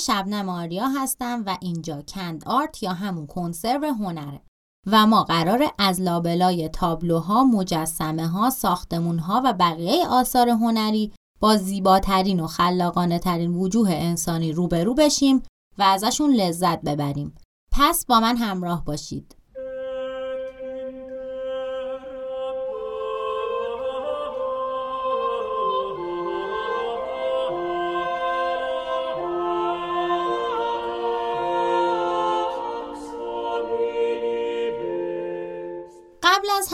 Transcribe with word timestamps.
شبنم 0.00 0.48
آریا 0.48 0.88
هستم 0.88 1.42
و 1.46 1.56
اینجا 1.60 2.02
کند 2.02 2.44
آرت 2.46 2.82
یا 2.82 2.92
همون 2.92 3.26
کنسرو 3.26 3.86
هنره 3.86 4.40
و 4.86 5.06
ما 5.06 5.24
قراره 5.24 5.72
از 5.78 6.00
لابلای 6.00 6.68
تابلوها، 6.68 7.44
مجسمه 7.44 8.28
ها، 8.28 8.50
ساختمون 8.50 9.18
ها 9.18 9.42
و 9.44 9.52
بقیه 9.52 10.08
آثار 10.08 10.48
هنری 10.48 11.12
با 11.40 11.56
زیباترین 11.56 12.40
و 12.40 12.46
خلاقانه 12.46 13.18
ترین 13.18 13.54
وجوه 13.54 13.90
انسانی 13.90 14.52
روبرو 14.52 14.94
بشیم 14.94 15.42
و 15.78 15.82
ازشون 15.82 16.30
لذت 16.30 16.80
ببریم. 16.80 17.34
پس 17.72 18.06
با 18.06 18.20
من 18.20 18.36
همراه 18.36 18.84
باشید. 18.84 19.36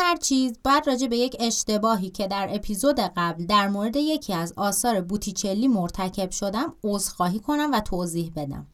هر 0.07 0.17
چیز 0.17 0.59
باید 0.65 0.87
راجع 0.87 1.07
به 1.07 1.17
یک 1.17 1.37
اشتباهی 1.41 2.11
که 2.11 2.27
در 2.27 2.49
اپیزود 2.51 3.01
قبل 3.01 3.47
در 3.47 3.69
مورد 3.69 3.97
یکی 3.97 4.33
از 4.33 4.53
آثار 4.57 5.01
بوتیچلی 5.01 5.69
مرتکب 5.69 6.31
شدم 6.31 6.75
عذرخواهی 6.85 7.41
کنم 7.41 7.71
و 7.73 7.81
توضیح 7.81 8.33
بدم. 8.37 8.67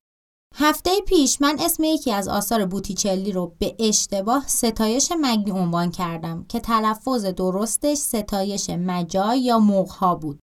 هفته 0.54 0.90
پیش 1.06 1.40
من 1.40 1.56
اسم 1.60 1.84
یکی 1.84 2.12
از 2.12 2.28
آثار 2.28 2.66
بوتیچلی 2.66 3.32
رو 3.32 3.54
به 3.58 3.76
اشتباه 3.78 4.48
ستایش 4.48 5.12
مگی 5.20 5.50
عنوان 5.50 5.90
کردم 5.90 6.44
که 6.48 6.60
تلفظ 6.60 7.24
درستش 7.24 7.98
ستایش 7.98 8.70
مجای 8.70 9.40
یا 9.40 9.58
مغها 9.58 10.14
بود. 10.14 10.38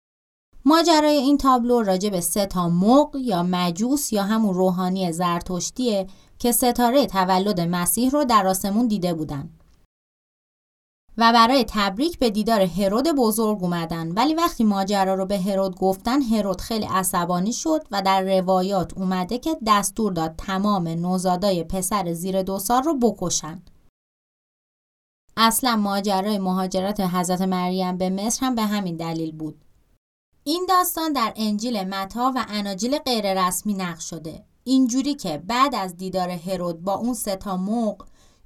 ماجرای 0.65 1.17
این 1.17 1.37
تابلو 1.37 1.81
راجع 1.81 2.09
به 2.09 2.21
سه 2.21 2.45
تا 2.45 2.69
مغ 2.69 3.15
یا 3.15 3.43
مجوس 3.43 4.13
یا 4.13 4.23
همون 4.23 4.53
روحانی 4.53 5.11
زرتشتیه 5.11 6.07
که 6.39 6.51
ستاره 6.51 7.05
تولد 7.05 7.59
مسیح 7.59 8.09
رو 8.09 8.25
در 8.25 8.47
آسمون 8.47 8.87
دیده 8.87 9.13
بودن. 9.13 9.49
و 11.17 11.33
برای 11.33 11.65
تبریک 11.67 12.19
به 12.19 12.29
دیدار 12.29 12.61
هرود 12.61 13.07
بزرگ 13.07 13.63
اومدن. 13.63 14.11
ولی 14.11 14.33
وقتی 14.33 14.63
ماجرا 14.63 15.13
رو 15.13 15.25
به 15.25 15.39
هرود 15.39 15.75
گفتن 15.75 16.21
هرود 16.21 16.61
خیلی 16.61 16.85
عصبانی 16.85 17.53
شد 17.53 17.81
و 17.91 18.01
در 18.01 18.21
روایات 18.21 18.97
اومده 18.97 19.37
که 19.37 19.57
دستور 19.67 20.13
داد 20.13 20.35
تمام 20.37 20.87
نوزادای 20.87 21.63
پسر 21.63 22.13
زیر 22.13 22.41
دو 22.41 22.59
سال 22.59 22.83
رو 22.83 22.97
بکشن. 22.97 23.61
اصلا 25.37 25.75
ماجرای 25.75 26.37
مهاجرت 26.37 26.99
حضرت 26.99 27.41
مریم 27.41 27.97
به 27.97 28.09
مصر 28.09 28.45
هم 28.45 28.55
به 28.55 28.61
همین 28.61 28.95
دلیل 28.95 29.31
بود. 29.31 29.65
این 30.43 30.65
داستان 30.69 31.13
در 31.13 31.33
انجیل 31.35 31.83
متا 31.83 32.31
و 32.35 32.45
اناجیل 32.49 32.97
غیر 32.97 33.47
رسمی 33.47 33.73
نقش 33.73 34.09
شده. 34.09 34.43
اینجوری 34.63 35.15
که 35.15 35.37
بعد 35.37 35.75
از 35.75 35.97
دیدار 35.97 36.29
هرود 36.29 36.81
با 36.81 36.93
اون 36.93 37.13
سه 37.13 37.35
تا 37.35 37.57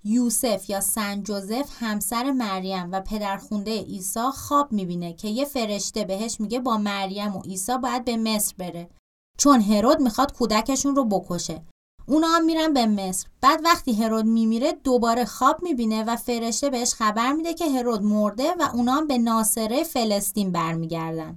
یوسف 0.04 0.70
یا 0.70 0.82
سن 0.82 1.24
جوزف 1.24 1.70
همسر 1.80 2.32
مریم 2.32 2.90
و 2.92 3.02
پدرخونده 3.02 3.82
عیسی 3.82 4.32
خواب 4.34 4.72
می‌بینه 4.72 5.14
که 5.14 5.28
یه 5.28 5.46
فرشته 5.46 6.04
بهش 6.04 6.40
میگه 6.40 6.60
با 6.60 6.78
مریم 6.78 7.36
و 7.36 7.42
عیسی 7.42 7.78
باید 7.78 8.06
به 8.06 8.18
مصر 8.18 8.54
بره. 8.58 8.90
چون 9.38 9.62
هرود 9.62 10.02
می‌خواد 10.02 10.34
کودکشون 10.34 10.96
رو 10.96 11.06
بکشه. 11.06 11.62
اونا 12.06 12.28
هم 12.28 12.46
میرن 12.46 12.74
به 12.74 12.86
مصر. 12.86 13.28
بعد 13.42 13.62
وقتی 13.64 13.94
هرود 13.94 14.26
میمیره 14.26 14.72
دوباره 14.84 15.26
خواب 15.26 15.64
می‌بینه 15.64 16.04
و 16.04 16.16
فرشته 16.16 16.70
بهش 16.70 16.94
خبر 16.94 17.32
میده 17.34 17.54
که 17.54 17.70
هرود 17.70 18.04
مرده 18.04 18.54
و 18.60 18.70
اونا 18.74 18.94
هم 18.94 19.08
به 19.08 19.18
ناصره 19.18 19.84
فلسطین 19.84 20.52
برمیگردن. 20.52 21.36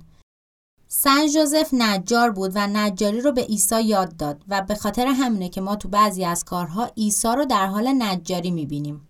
سن 1.05 1.27
جوزف 1.27 1.75
نجار 1.75 2.31
بود 2.31 2.53
و 2.55 2.67
نجاری 2.67 3.21
رو 3.21 3.33
به 3.33 3.43
عیسی 3.43 3.83
یاد 3.83 4.17
داد 4.17 4.45
و 4.49 4.63
به 4.63 4.75
خاطر 4.75 5.07
همینه 5.07 5.49
که 5.49 5.61
ما 5.61 5.77
تو 5.77 5.89
بعضی 5.89 6.25
از 6.25 6.45
کارها 6.45 6.91
عیسی 6.97 7.29
رو 7.29 7.45
در 7.45 7.67
حال 7.67 8.03
نجاری 8.03 8.51
می‌بینیم. 8.51 9.09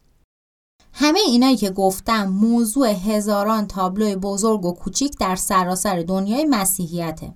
همه 0.92 1.18
اینایی 1.26 1.56
که 1.56 1.70
گفتم 1.70 2.28
موضوع 2.28 2.88
هزاران 2.88 3.66
تابلوی 3.66 4.16
بزرگ 4.16 4.64
و 4.64 4.72
کوچیک 4.72 5.18
در 5.18 5.36
سراسر 5.36 6.02
دنیای 6.02 6.44
مسیحیته. 6.44 7.34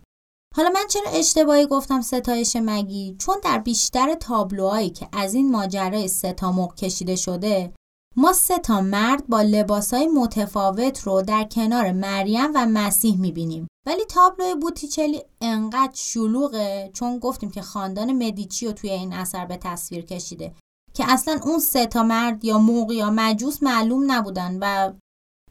حالا 0.57 0.69
من 0.69 0.87
چرا 0.89 1.11
اشتباهی 1.11 1.67
گفتم 1.67 2.01
ستایش 2.01 2.57
مگی؟ 2.57 3.17
چون 3.19 3.37
در 3.45 3.59
بیشتر 3.59 4.15
تابلوهایی 4.15 4.91
که 4.91 5.09
از 5.13 5.35
این 5.35 5.51
ماجرای 5.51 6.09
ستامق 6.09 6.75
کشیده 6.75 7.17
شده 7.17 7.73
ما 8.17 8.33
سه 8.33 8.59
تا 8.59 8.81
مرد 8.81 9.27
با 9.27 9.43
لباسای 9.43 10.07
متفاوت 10.07 11.01
رو 11.01 11.23
در 11.23 11.45
کنار 11.45 11.93
مریم 11.93 12.51
و 12.55 12.67
مسیح 12.67 13.21
می‌بینیم 13.21 13.69
ولی 13.87 14.05
تابلوی 14.05 14.55
بوتیچلی 14.55 15.23
انقدر 15.41 15.95
شلوغه 15.95 16.91
چون 16.93 17.19
گفتیم 17.19 17.51
که 17.51 17.63
خاندان 17.63 18.13
مدیچی 18.13 18.67
رو 18.67 18.73
توی 18.73 18.91
این 18.91 19.13
اثر 19.13 19.47
به 19.47 19.57
تصویر 19.57 20.05
کشیده 20.05 20.55
که 20.95 21.05
اصلا 21.09 21.41
اون 21.43 21.59
سه 21.59 21.87
تا 21.87 22.03
مرد 22.03 22.45
یا 22.45 22.59
موق 22.59 22.93
یا 22.93 23.11
مجوس 23.11 23.63
معلوم 23.63 24.13
نبودن 24.13 24.59
و 24.61 24.93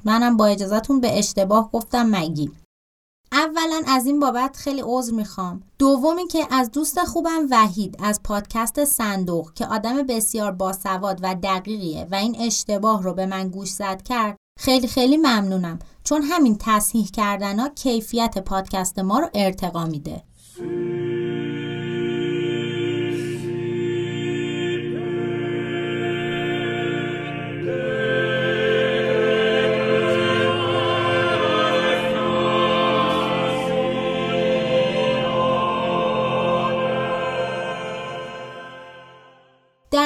منم 0.06 0.38
با 0.38 0.46
اجازهتون 0.46 1.02
به 1.02 1.20
اشتباه 1.20 1.72
گفتم 1.72 2.16
مگی. 2.16 2.52
اولا 3.32 3.82
از 3.88 4.06
این 4.06 4.20
بابت 4.20 4.58
خیلی 4.58 4.82
عذر 4.86 5.14
می‌خوام. 5.14 5.64
دومی 5.80 6.28
که 6.28 6.48
از 6.52 6.72
دوست 6.72 7.04
خوبم 7.04 7.48
وحید 7.52 7.96
از 8.00 8.24
پادکست 8.24 8.86
صندوق 8.86 9.54
که 9.54 9.66
آدم 9.66 10.04
بسیار 10.04 10.52
باسواد 10.52 11.20
و 11.22 11.36
دقیقیه 11.36 12.08
و 12.12 12.16
این 12.16 12.36
اشتباه 12.40 13.04
رو 13.04 13.14
به 13.14 13.26
من 13.26 13.50
گوش 13.50 13.70
زد 13.70 14.02
کرد 14.02 14.38
خیلی 14.60 14.88
خیلی 14.88 15.18
ممنونم. 15.18 15.80
چون 16.04 16.22
همین 16.22 16.58
تصحیح 16.60 17.08
کردن 17.14 17.60
ها 17.60 17.70
کیفیت 17.70 18.38
پادکست 18.38 19.00
ما 19.00 19.20
رو 19.20 19.30
ارتقا 19.34 19.86
میده. 19.86 20.24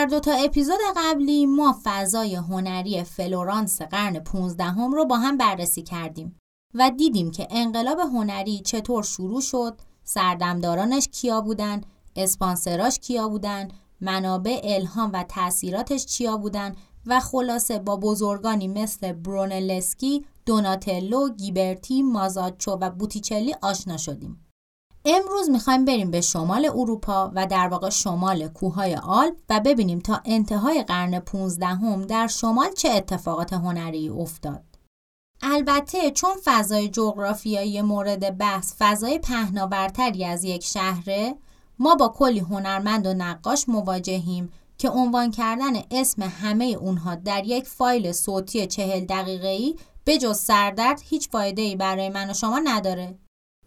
دو 0.10 0.20
تا 0.20 0.32
اپیزود 0.32 0.80
قبلی 0.98 1.46
ما 1.46 1.76
فضای 1.84 2.36
هنری 2.36 3.04
فلورانس 3.04 3.82
قرن 3.82 4.20
15 4.20 4.64
هم 4.64 4.92
رو 4.92 5.06
با 5.06 5.18
هم 5.18 5.38
بررسی 5.38 5.82
کردیم 5.82 6.40
و 6.74 6.92
دیدیم 6.98 7.32
که 7.32 7.48
انقلاب 7.52 8.00
هنری 8.00 8.60
چطور 8.60 9.04
شروع 9.04 9.42
شد، 9.42 9.82
سردمدارانش 10.04 11.08
کیا 11.08 11.42
بودن، 11.42 11.82
اسپانسراش 12.16 13.00
کیا 13.00 13.30
بودن، 13.30 13.68
منابع 14.02 14.60
الهام 14.64 15.12
و 15.14 15.24
تاثیراتش 15.24 16.06
چیا 16.06 16.38
بودن 16.38 16.76
و 17.06 17.20
خلاصه 17.20 17.80
با 17.80 17.98
بزرگانی 17.98 18.68
مثل 18.68 19.14
برونلسکی، 19.14 20.26
دوناتلو، 20.46 21.30
گیبرتی، 21.30 22.04
مازاچو 22.04 22.72
و 22.72 22.90
بوتیچلی 22.90 23.56
آشنا 23.62 23.98
شدیم. 23.98 24.49
امروز 25.12 25.50
می‌خوایم 25.50 25.86
بریم 25.86 26.12
به 26.12 26.22
شمال 26.22 26.66
اروپا 26.66 27.32
و 27.36 27.48
در 27.48 27.68
واقع 27.68 27.90
شمال 27.90 28.48
کوههای 28.48 28.96
آلپ 28.96 29.36
و 29.50 29.60
ببینیم 29.60 30.00
تا 30.00 30.22
انتهای 30.26 30.84
قرن 30.84 31.20
15 31.20 31.66
هم 31.66 32.02
در 32.02 32.28
شمال 32.28 32.74
چه 32.74 32.90
اتفاقات 32.90 33.54
هنری 33.54 34.10
افتاد. 34.10 34.64
البته 35.42 36.12
چون 36.12 36.32
فضای 36.46 36.90
جغرافیایی 36.90 37.82
مورد 37.82 38.38
بحث 38.38 38.74
فضای 38.80 39.20
پهناورتری 39.20 40.26
از 40.26 40.44
یک 40.44 40.64
شهره 40.64 41.36
ما 41.80 41.96
با 41.96 42.08
کلی 42.08 42.40
هنرمند 42.40 43.08
و 43.08 43.14
نقاش 43.14 43.70
مواجهیم 43.70 44.52
که 44.78 44.90
عنوان 44.90 45.32
کردن 45.32 45.74
اسم 45.92 46.22
همه 46.22 46.66
اونها 46.66 47.16
در 47.16 47.46
یک 47.46 47.68
فایل 47.68 48.12
صوتی 48.12 48.68
چهل 48.68 49.06
دقیقه‌ای 49.06 49.76
به 50.04 50.18
جز 50.18 50.38
سردرد 50.38 51.02
هیچ 51.04 51.30
فایده 51.30 51.76
برای 51.76 52.10
من 52.10 52.30
و 52.30 52.34
شما 52.34 52.60
نداره. 52.60 53.18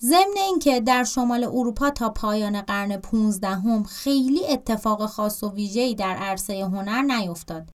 ضمن 0.05 0.37
اینکه 0.37 0.81
در 0.81 1.05
شمال 1.05 1.45
اروپا 1.45 1.91
تا 1.91 2.11
پایان 2.11 2.61
قرن 2.61 2.97
15 2.97 3.49
هم 3.49 3.83
خیلی 3.83 4.47
اتفاق 4.47 5.07
خاص 5.07 5.43
و 5.43 5.53
ویژه‌ای 5.53 5.95
در 5.95 6.17
عرصه 6.17 6.65
هنر 6.65 7.03
نیفتاد. 7.03 7.69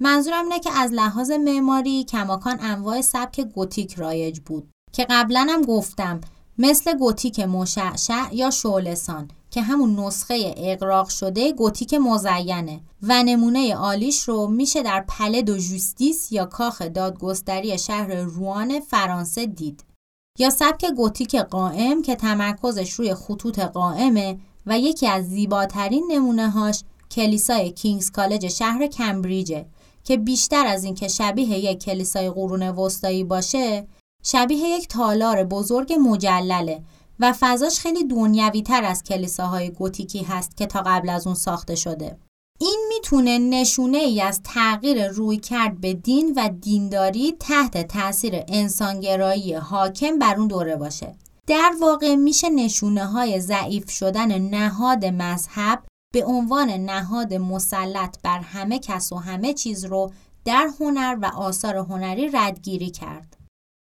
منظورم 0.00 0.44
اینه 0.44 0.60
که 0.60 0.70
از 0.70 0.92
لحاظ 0.92 1.30
معماری 1.30 2.04
کماکان 2.04 2.58
انواع 2.60 3.00
سبک 3.00 3.40
گوتیک 3.40 3.94
رایج 3.94 4.40
بود 4.40 4.70
که 4.92 5.06
قبلا 5.10 5.46
هم 5.50 5.62
گفتم 5.62 6.20
مثل 6.58 6.98
گوتیک 6.98 7.40
مشعشع 7.40 8.34
یا 8.34 8.50
شولسان 8.50 9.28
که 9.50 9.62
همون 9.62 10.00
نسخه 10.00 10.54
اقراق 10.56 11.08
شده 11.08 11.52
گوتیک 11.52 11.94
مزینه 11.94 12.80
و 13.02 13.22
نمونه 13.22 13.74
عالیش 13.74 14.22
رو 14.22 14.46
میشه 14.46 14.82
در 14.82 15.04
پله 15.08 15.42
دو 15.42 15.58
جوستیس 15.58 16.32
یا 16.32 16.46
کاخ 16.46 16.82
دادگستری 16.82 17.78
شهر 17.78 18.14
روان 18.14 18.80
فرانسه 18.80 19.46
دید. 19.46 19.84
یا 20.38 20.50
سبک 20.50 20.84
گوتیک 20.96 21.34
قائم 21.36 22.02
که 22.02 22.14
تمرکزش 22.16 22.92
روی 22.92 23.14
خطوط 23.14 23.58
قائمه 23.58 24.38
و 24.66 24.78
یکی 24.78 25.06
از 25.06 25.28
زیباترین 25.28 26.08
نمونه 26.10 26.50
هاش 26.50 26.82
کلیسای 27.10 27.70
کینگز 27.70 28.10
کالج 28.10 28.48
شهر 28.48 28.86
کمبریجه 28.86 29.66
که 30.04 30.16
بیشتر 30.16 30.66
از 30.66 30.84
اینکه 30.84 31.08
شبیه 31.08 31.58
یک 31.58 31.84
کلیسای 31.84 32.30
قرون 32.30 32.62
وسطایی 32.62 33.24
باشه 33.24 33.86
شبیه 34.22 34.58
یک 34.58 34.88
تالار 34.88 35.44
بزرگ 35.44 35.92
مجلله 35.92 36.82
و 37.20 37.34
فضاش 37.40 37.80
خیلی 37.80 38.04
دنیوی 38.04 38.62
تر 38.62 38.84
از 38.84 39.02
کلیساهای 39.02 39.70
گوتیکی 39.70 40.22
هست 40.22 40.56
که 40.56 40.66
تا 40.66 40.82
قبل 40.86 41.08
از 41.08 41.26
اون 41.26 41.36
ساخته 41.36 41.74
شده. 41.74 42.16
این 42.60 42.86
می‌تونه 42.88 43.38
نشونه 43.38 43.98
ای 43.98 44.20
از 44.20 44.40
تغییر 44.42 45.08
روی 45.08 45.36
کرد 45.36 45.80
به 45.80 45.94
دین 45.94 46.32
و 46.36 46.48
دینداری 46.60 47.36
تحت 47.40 47.86
تاثیر 47.86 48.32
انسانگرایی 48.48 49.54
حاکم 49.54 50.18
بر 50.18 50.34
اون 50.38 50.48
دوره 50.48 50.76
باشه. 50.76 51.14
در 51.46 51.72
واقع 51.80 52.14
میشه 52.14 52.50
نشونه 52.50 53.06
های 53.06 53.40
ضعیف 53.40 53.90
شدن 53.90 54.38
نهاد 54.38 55.04
مذهب 55.04 55.82
به 56.14 56.24
عنوان 56.24 56.70
نهاد 56.70 57.34
مسلط 57.34 58.16
بر 58.22 58.38
همه 58.38 58.78
کس 58.78 59.12
و 59.12 59.16
همه 59.16 59.54
چیز 59.54 59.84
رو 59.84 60.12
در 60.44 60.68
هنر 60.80 61.18
و 61.22 61.26
آثار 61.26 61.76
هنری 61.76 62.30
ردگیری 62.32 62.90
کرد. 62.90 63.36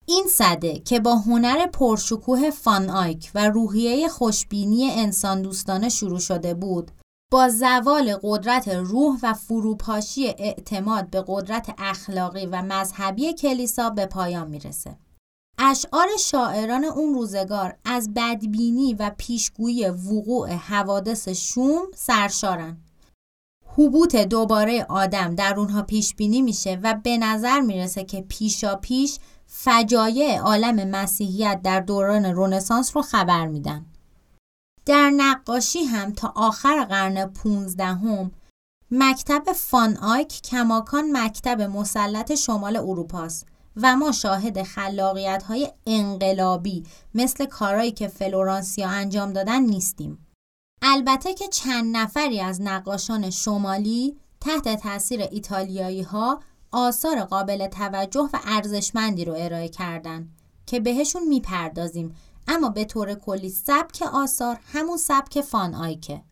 این 0.06 0.24
صده 0.28 0.78
که 0.78 1.00
با 1.00 1.14
هنر 1.16 1.66
پرشکوه 1.66 2.50
فان 2.50 2.90
آیک 2.90 3.30
و 3.34 3.48
روحیه 3.48 4.08
خوشبینی 4.08 4.90
انسان 4.90 5.42
دوستانه 5.42 5.88
شروع 5.88 6.18
شده 6.18 6.54
بود 6.54 6.90
با 7.30 7.48
زوال 7.48 8.16
قدرت 8.22 8.68
روح 8.68 9.18
و 9.22 9.34
فروپاشی 9.34 10.26
اعتماد 10.26 11.10
به 11.10 11.24
قدرت 11.26 11.74
اخلاقی 11.78 12.46
و 12.46 12.62
مذهبی 12.62 13.32
کلیسا 13.32 13.90
به 13.90 14.06
پایان 14.06 14.48
می‌رسه. 14.48 14.96
اشعار 15.58 16.08
شاعران 16.18 16.84
اون 16.84 17.14
روزگار 17.14 17.76
از 17.84 18.14
بدبینی 18.14 18.94
و 18.94 19.10
پیشگویی 19.18 19.88
وقوع 19.88 20.52
حوادث 20.52 21.28
شوم 21.28 21.82
سرشارن. 21.94 22.76
حبوط 23.66 24.16
دوباره 24.16 24.86
آدم 24.88 25.34
در 25.34 25.54
اونها 25.56 25.82
پیش 25.82 26.14
بینی 26.14 26.42
میشه 26.42 26.78
و 26.82 26.94
به 27.04 27.18
نظر 27.18 27.60
می‌رسه 27.60 28.04
که 28.04 28.20
پیشا 28.20 28.76
پیش 28.76 29.18
فجایع 29.46 30.38
عالم 30.38 30.90
مسیحیت 30.90 31.60
در 31.62 31.80
دوران 31.80 32.24
رونسانس 32.24 32.96
رو 32.96 33.02
خبر 33.02 33.46
میدن. 33.46 33.86
در 34.86 35.10
نقاشی 35.10 35.84
هم 35.84 36.12
تا 36.12 36.32
آخر 36.36 36.84
قرن 36.84 37.26
15 37.26 37.84
هم 37.84 38.30
مکتب 38.90 39.52
فان 39.52 39.96
آیک 39.96 40.42
کماکان 40.42 41.16
مکتب 41.16 41.60
مسلط 41.62 42.34
شمال 42.34 42.76
اروپاست 42.76 43.46
و 43.76 43.96
ما 43.96 44.12
شاهد 44.12 44.62
خلاقیت 44.62 45.42
های 45.42 45.72
انقلابی 45.86 46.84
مثل 47.14 47.46
کارهایی 47.46 47.92
که 47.92 48.08
فلورانسیا 48.08 48.88
انجام 48.88 49.32
دادن 49.32 49.62
نیستیم. 49.62 50.26
البته 50.82 51.34
که 51.34 51.48
چند 51.48 51.96
نفری 51.96 52.40
از 52.40 52.62
نقاشان 52.62 53.30
شمالی 53.30 54.16
تحت 54.40 54.82
تاثیر 54.82 55.20
ایتالیایی 55.20 56.02
ها 56.02 56.40
آثار 56.72 57.24
قابل 57.24 57.66
توجه 57.66 58.28
و 58.32 58.38
ارزشمندی 58.44 59.24
رو 59.24 59.34
ارائه 59.36 59.68
کردن 59.68 60.28
که 60.66 60.80
بهشون 60.80 61.28
می‌پردازیم 61.28 62.14
اما 62.48 62.68
به 62.68 62.84
طور 62.84 63.14
کلی 63.14 63.50
سبک 63.50 64.02
آثار 64.12 64.60
همون 64.72 64.96
سبک 64.96 65.40
فان 65.40 65.74
آیکه. 65.74 66.22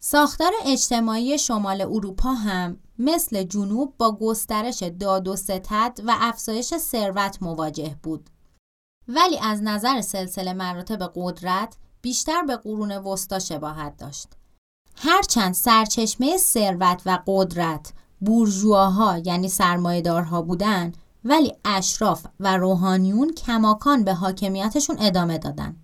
ساختار 0.00 0.52
اجتماعی 0.64 1.38
شمال 1.38 1.80
اروپا 1.80 2.32
هم 2.32 2.78
مثل 2.98 3.42
جنوب 3.42 3.94
با 3.98 4.16
گسترش 4.16 4.82
داد 4.82 5.28
و 5.28 5.36
ستد 5.36 6.00
و 6.06 6.16
افزایش 6.20 6.74
ثروت 6.76 7.42
مواجه 7.42 7.96
بود. 8.02 8.30
ولی 9.08 9.38
از 9.38 9.62
نظر 9.62 10.00
سلسله 10.00 10.52
مراتب 10.52 11.12
قدرت 11.14 11.76
بیشتر 12.02 12.42
به 12.42 12.56
قرون 12.56 12.92
وسطا 12.92 13.38
شباهت 13.38 13.96
داشت. 13.96 14.28
هرچند 14.96 15.54
سرچشمه 15.54 16.36
ثروت 16.36 17.02
و 17.06 17.18
قدرت 17.26 17.92
بورژواها 18.20 19.18
یعنی 19.18 19.48
سرمایهدارها 19.48 20.42
بودن 20.42 20.92
ولی 21.24 21.52
اشراف 21.64 22.26
و 22.40 22.56
روحانیون 22.56 23.32
کماکان 23.32 24.04
به 24.04 24.14
حاکمیتشون 24.14 24.96
ادامه 25.00 25.38
دادن. 25.38 25.76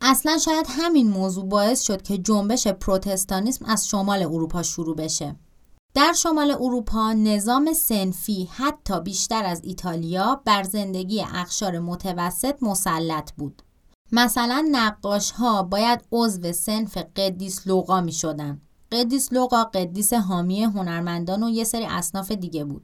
اصلا 0.00 0.38
شاید 0.38 0.66
همین 0.68 1.10
موضوع 1.10 1.44
باعث 1.44 1.82
شد 1.82 2.02
که 2.02 2.18
جنبش 2.18 2.66
پروتستانیسم 2.66 3.64
از 3.64 3.88
شمال 3.88 4.22
اروپا 4.22 4.62
شروع 4.62 4.96
بشه. 4.96 5.36
در 5.94 6.12
شمال 6.12 6.50
اروپا 6.50 7.12
نظام 7.12 7.72
سنفی 7.72 8.48
حتی 8.52 9.00
بیشتر 9.00 9.44
از 9.44 9.60
ایتالیا 9.64 10.42
بر 10.44 10.62
زندگی 10.62 11.24
اخشار 11.34 11.78
متوسط 11.78 12.62
مسلط 12.62 13.32
بود. 13.32 13.62
مثلا 14.12 14.68
نقاش 14.70 15.30
ها 15.30 15.62
باید 15.62 16.04
عضو 16.12 16.52
صنف 16.52 16.96
قدیس 17.16 17.66
لوقا 17.66 18.00
می 18.00 18.12
شدن. 18.12 18.60
قدیس 18.92 19.32
لوقا 19.32 19.64
قدیس 19.64 20.12
حامی 20.12 20.64
هنرمندان 20.64 21.42
و 21.42 21.48
یه 21.48 21.64
سری 21.64 21.84
اصناف 21.84 22.32
دیگه 22.32 22.64
بود. 22.64 22.82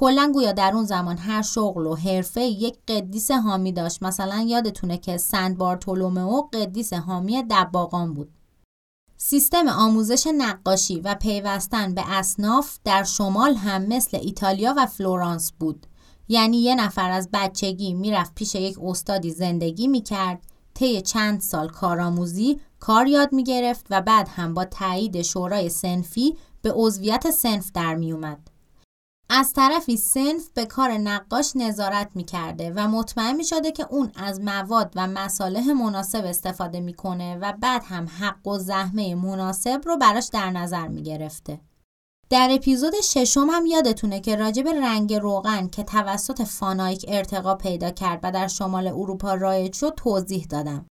کلا 0.00 0.30
گویا 0.34 0.52
در 0.52 0.74
اون 0.74 0.84
زمان 0.84 1.18
هر 1.18 1.42
شغل 1.42 1.86
و 1.86 1.94
حرفه 1.94 2.40
یک 2.40 2.78
قدیس 2.88 3.30
حامی 3.30 3.72
داشت. 3.72 4.02
مثلا 4.02 4.44
یادتونه 4.48 4.98
که 4.98 5.16
سنت 5.16 5.56
بارتولومئو 5.56 6.42
قدیس 6.42 6.92
حامی 6.92 7.42
دباغان 7.50 8.14
بود. 8.14 8.30
سیستم 9.16 9.68
آموزش 9.68 10.26
نقاشی 10.26 11.00
و 11.00 11.14
پیوستن 11.14 11.94
به 11.94 12.02
اصناف 12.06 12.78
در 12.84 13.04
شمال 13.04 13.54
هم 13.54 13.82
مثل 13.82 14.18
ایتالیا 14.22 14.74
و 14.76 14.86
فلورانس 14.86 15.52
بود. 15.52 15.86
یعنی 16.28 16.56
یه 16.56 16.74
نفر 16.74 17.10
از 17.10 17.28
بچگی 17.32 17.94
می‌رفت 17.94 18.34
پیش 18.34 18.54
یک 18.54 18.78
استادی 18.82 19.30
زندگی 19.30 19.88
می‌کرد 19.88 20.42
طی 20.74 21.02
چند 21.02 21.40
سال 21.40 21.68
کارآموزی 21.68 22.60
کار 22.80 23.06
یاد 23.06 23.32
می‌گرفت 23.32 23.86
و 23.90 24.00
بعد 24.00 24.28
هم 24.28 24.54
با 24.54 24.64
تایید 24.64 25.22
شورای 25.22 25.68
سنفی 25.68 26.36
به 26.62 26.72
عضویت 26.72 27.30
سنف 27.30 27.72
در 27.72 27.94
میومد 27.94 28.57
از 29.30 29.52
طرفی 29.52 29.96
سنف 29.96 30.48
به 30.54 30.66
کار 30.66 30.90
نقاش 30.90 31.52
نظارت 31.56 32.10
می‌کرده 32.14 32.72
و 32.76 32.88
مطمئن 32.88 33.36
می 33.36 33.44
شده 33.44 33.72
که 33.72 33.86
اون 33.90 34.12
از 34.14 34.40
مواد 34.40 34.92
و 34.96 35.06
مصالح 35.06 35.72
مناسب 35.72 36.24
استفاده 36.24 36.80
می‌کنه 36.80 37.36
و 37.36 37.52
بعد 37.60 37.82
هم 37.84 38.08
حق 38.20 38.46
و 38.46 38.58
زحمه 38.58 39.14
مناسب 39.14 39.80
رو 39.84 39.96
براش 39.96 40.28
در 40.32 40.50
نظر 40.50 40.88
می 40.88 41.02
گرفته. 41.02 41.60
در 42.30 42.48
اپیزود 42.50 43.00
ششم 43.00 43.46
هم 43.50 43.66
یادتونه 43.66 44.20
که 44.20 44.36
راجب 44.36 44.68
رنگ 44.68 45.14
روغن 45.14 45.68
که 45.68 45.82
توسط 45.82 46.42
فانایک 46.42 47.04
ارتقا 47.08 47.54
پیدا 47.54 47.90
کرد 47.90 48.20
و 48.22 48.32
در 48.32 48.48
شمال 48.48 48.86
اروپا 48.86 49.34
رایج 49.34 49.72
شد 49.74 49.94
توضیح 49.96 50.46
دادم. 50.50 50.86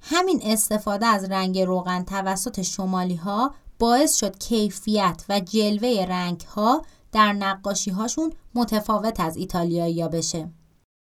همین 0.00 0.40
استفاده 0.44 1.06
از 1.06 1.24
رنگ 1.24 1.60
روغن 1.60 2.04
توسط 2.04 2.62
شمالی 2.62 3.16
ها 3.16 3.54
باعث 3.78 4.16
شد 4.16 4.38
کیفیت 4.38 5.24
و 5.28 5.40
جلوه 5.40 6.06
رنگ 6.08 6.40
ها 6.40 6.82
در 7.12 7.32
نقاشی 7.32 7.90
هاشون 7.90 8.32
متفاوت 8.54 9.20
از 9.20 9.36
ایتالیایی 9.36 10.02
ها 10.02 10.08
بشه. 10.08 10.50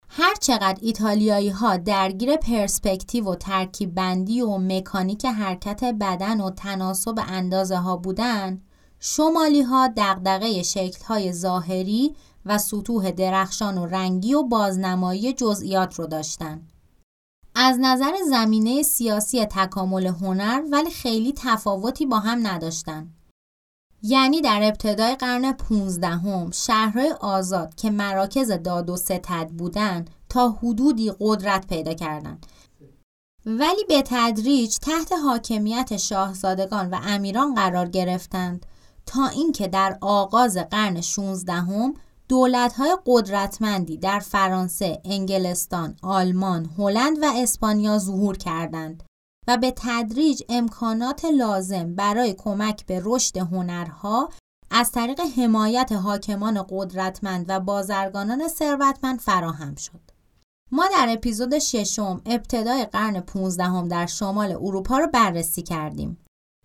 هر 0.09 0.35
چقدر 0.35 0.77
ایتالیایی 0.81 1.49
ها 1.49 1.77
درگیر 1.77 2.35
پرسپکتیو 2.35 3.25
و 3.25 3.35
ترکیب 3.35 3.95
بندی 3.95 4.41
و 4.41 4.57
مکانیک 4.57 5.25
حرکت 5.25 5.83
بدن 5.83 6.41
و 6.41 6.49
تناسب 6.49 7.15
اندازه 7.27 7.77
ها 7.77 7.97
بودن، 7.97 8.61
شمالی 8.99 9.61
ها 9.61 9.87
دقدقه 9.97 10.63
شکل 10.63 11.03
های 11.05 11.33
ظاهری 11.33 12.15
و 12.45 12.57
سطوح 12.57 13.11
درخشان 13.11 13.77
و 13.77 13.85
رنگی 13.85 14.33
و 14.33 14.43
بازنمایی 14.43 15.33
جزئیات 15.33 15.93
رو 15.93 16.07
داشتن. 16.07 16.67
از 17.55 17.77
نظر 17.81 18.13
زمینه 18.29 18.81
سیاسی 18.81 19.45
تکامل 19.45 20.07
هنر 20.07 20.63
ولی 20.71 20.89
خیلی 20.89 21.33
تفاوتی 21.37 22.05
با 22.05 22.19
هم 22.19 22.47
نداشتن. 22.47 23.13
یعنی 24.01 24.41
در 24.41 24.59
ابتدای 24.63 25.15
قرن 25.15 25.51
15 25.51 26.07
هم 26.07 26.51
شهرهای 26.51 27.11
آزاد 27.11 27.75
که 27.75 27.91
مراکز 27.91 28.51
داد 28.51 28.89
و 28.89 28.97
ستد 28.97 29.49
بودند 29.57 30.09
تا 30.29 30.49
حدودی 30.49 31.11
قدرت 31.19 31.67
پیدا 31.67 31.93
کردند. 31.93 32.45
ولی 33.45 33.83
به 33.87 34.03
تدریج 34.05 34.77
تحت 34.77 35.11
حاکمیت 35.25 35.97
شاهزادگان 35.97 36.89
و 36.89 36.99
امیران 37.03 37.55
قرار 37.55 37.89
گرفتند 37.89 38.65
تا 39.05 39.27
اینکه 39.27 39.67
در 39.67 39.97
آغاز 40.01 40.57
قرن 40.57 41.01
16 41.01 41.53
هم 41.53 41.93
دولت‌های 42.29 42.97
قدرتمندی 43.05 43.97
در 43.97 44.19
فرانسه، 44.19 45.01
انگلستان، 45.05 45.95
آلمان، 46.03 46.69
هلند 46.77 47.17
و 47.21 47.25
اسپانیا 47.35 47.97
ظهور 47.97 48.37
کردند. 48.37 49.03
و 49.49 49.57
به 49.57 49.73
تدریج 49.77 50.43
امکانات 50.49 51.25
لازم 51.25 51.95
برای 51.95 52.33
کمک 52.33 52.85
به 52.85 53.01
رشد 53.05 53.37
هنرها 53.37 54.29
از 54.71 54.91
طریق 54.91 55.19
حمایت 55.19 55.91
حاکمان 55.91 56.65
قدرتمند 56.69 57.45
و 57.47 57.59
بازرگانان 57.59 58.47
ثروتمند 58.47 59.19
فراهم 59.19 59.75
شد. 59.75 59.99
ما 60.71 60.87
در 60.91 61.07
اپیزود 61.09 61.59
ششم 61.59 62.21
ابتدای 62.25 62.85
قرن 62.85 63.19
15 63.19 63.63
هم 63.63 63.87
در 63.87 64.05
شمال 64.05 64.51
اروپا 64.51 64.97
رو 64.97 65.07
بررسی 65.07 65.61
کردیم. 65.61 66.17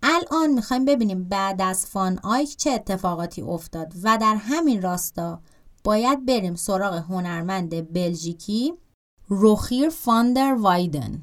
الان 0.03 0.50
می‌خوایم 0.50 0.85
ببینیم 0.85 1.25
بعد 1.25 1.62
از 1.62 1.87
فان 1.87 2.19
آیک 2.23 2.57
چه 2.57 2.71
اتفاقاتی 2.71 3.43
افتاد 3.43 3.93
و 4.03 4.19
در 4.19 4.35
همین 4.35 4.83
راستا 4.83 5.41
باید 5.85 6.26
بریم 6.26 6.55
سراغ 6.55 6.95
هنرمند 6.95 7.93
بلژیکی 7.93 8.75
روخیر 9.29 9.88
فاندر 9.88 10.55
وایدن 10.55 11.23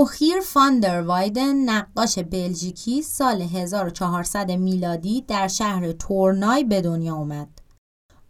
روخیر 0.00 0.40
فاندر 0.40 1.02
وایدن 1.02 1.56
نقاش 1.56 2.18
بلژیکی 2.18 3.02
سال 3.02 3.42
1400 3.42 4.50
میلادی 4.50 5.24
در 5.28 5.48
شهر 5.48 5.92
تورنای 5.92 6.64
به 6.64 6.80
دنیا 6.80 7.14
اومد. 7.14 7.48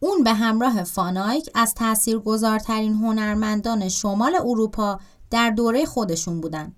اون 0.00 0.24
به 0.24 0.32
همراه 0.32 0.82
فانایک 0.82 1.50
از 1.54 1.74
تاثیرگذارترین 1.74 2.94
هنرمندان 2.94 3.88
شمال 3.88 4.34
اروپا 4.34 5.00
در 5.30 5.50
دوره 5.50 5.84
خودشون 5.84 6.40
بودن. 6.40 6.74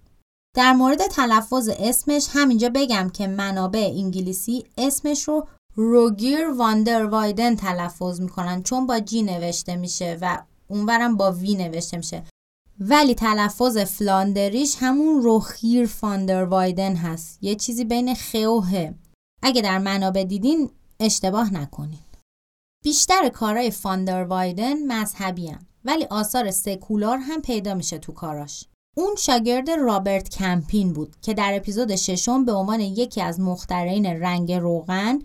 در 0.56 0.72
مورد 0.72 1.06
تلفظ 1.06 1.70
اسمش 1.78 2.28
همینجا 2.32 2.70
بگم 2.75 3.11
که 3.12 3.26
منابع 3.26 3.90
انگلیسی 3.96 4.64
اسمش 4.78 5.22
رو 5.22 5.49
روگیر 5.75 6.50
واندر 6.50 7.04
وایدن 7.06 7.56
تلفظ 7.56 8.20
می‌کنن 8.20 8.62
چون 8.62 8.87
با 8.87 9.00
G 9.00 9.23
نوشته 9.22 9.76
میشه 9.76 10.18
و 10.20 10.42
اونورم 10.68 11.16
با 11.16 11.32
وی 11.32 11.54
نوشته 11.54 11.96
میشه 11.96 12.22
ولی 12.89 13.15
تلفظ 13.15 13.79
فلاندریش 13.79 14.77
همون 14.79 15.23
روخیر 15.23 15.87
فاندر 15.87 16.45
وایدن 16.45 16.97
هست 16.97 17.39
یه 17.43 17.55
چیزی 17.55 17.85
بین 17.85 18.15
خ 18.15 18.35
و 18.35 18.61
ه 18.61 18.95
اگه 19.43 19.62
در 19.62 19.79
منابع 19.79 20.25
دیدین 20.25 20.71
اشتباه 21.01 21.55
نکنین 21.55 21.99
بیشتر 22.85 23.29
کارهای 23.29 23.71
فاندر 23.71 24.25
وایدن 24.25 24.87
مذهبی 24.87 25.49
هم. 25.49 25.67
ولی 25.85 26.05
آثار 26.05 26.51
سکولار 26.51 27.19
هم 27.19 27.43
پیدا 27.43 27.75
میشه 27.75 27.99
تو 27.99 28.12
کاراش 28.12 28.67
اون 28.97 29.15
شاگرد 29.19 29.71
رابرت 29.71 30.29
کمپین 30.29 30.93
بود 30.93 31.17
که 31.23 31.35
در 31.35 31.57
اپیزود 31.57 31.97
ششم 31.97 32.45
به 32.45 32.53
عنوان 32.53 32.81
یکی 32.81 33.21
از 33.21 33.41
مخترعین 33.41 34.07
رنگ 34.07 34.53
روغن 34.53 35.19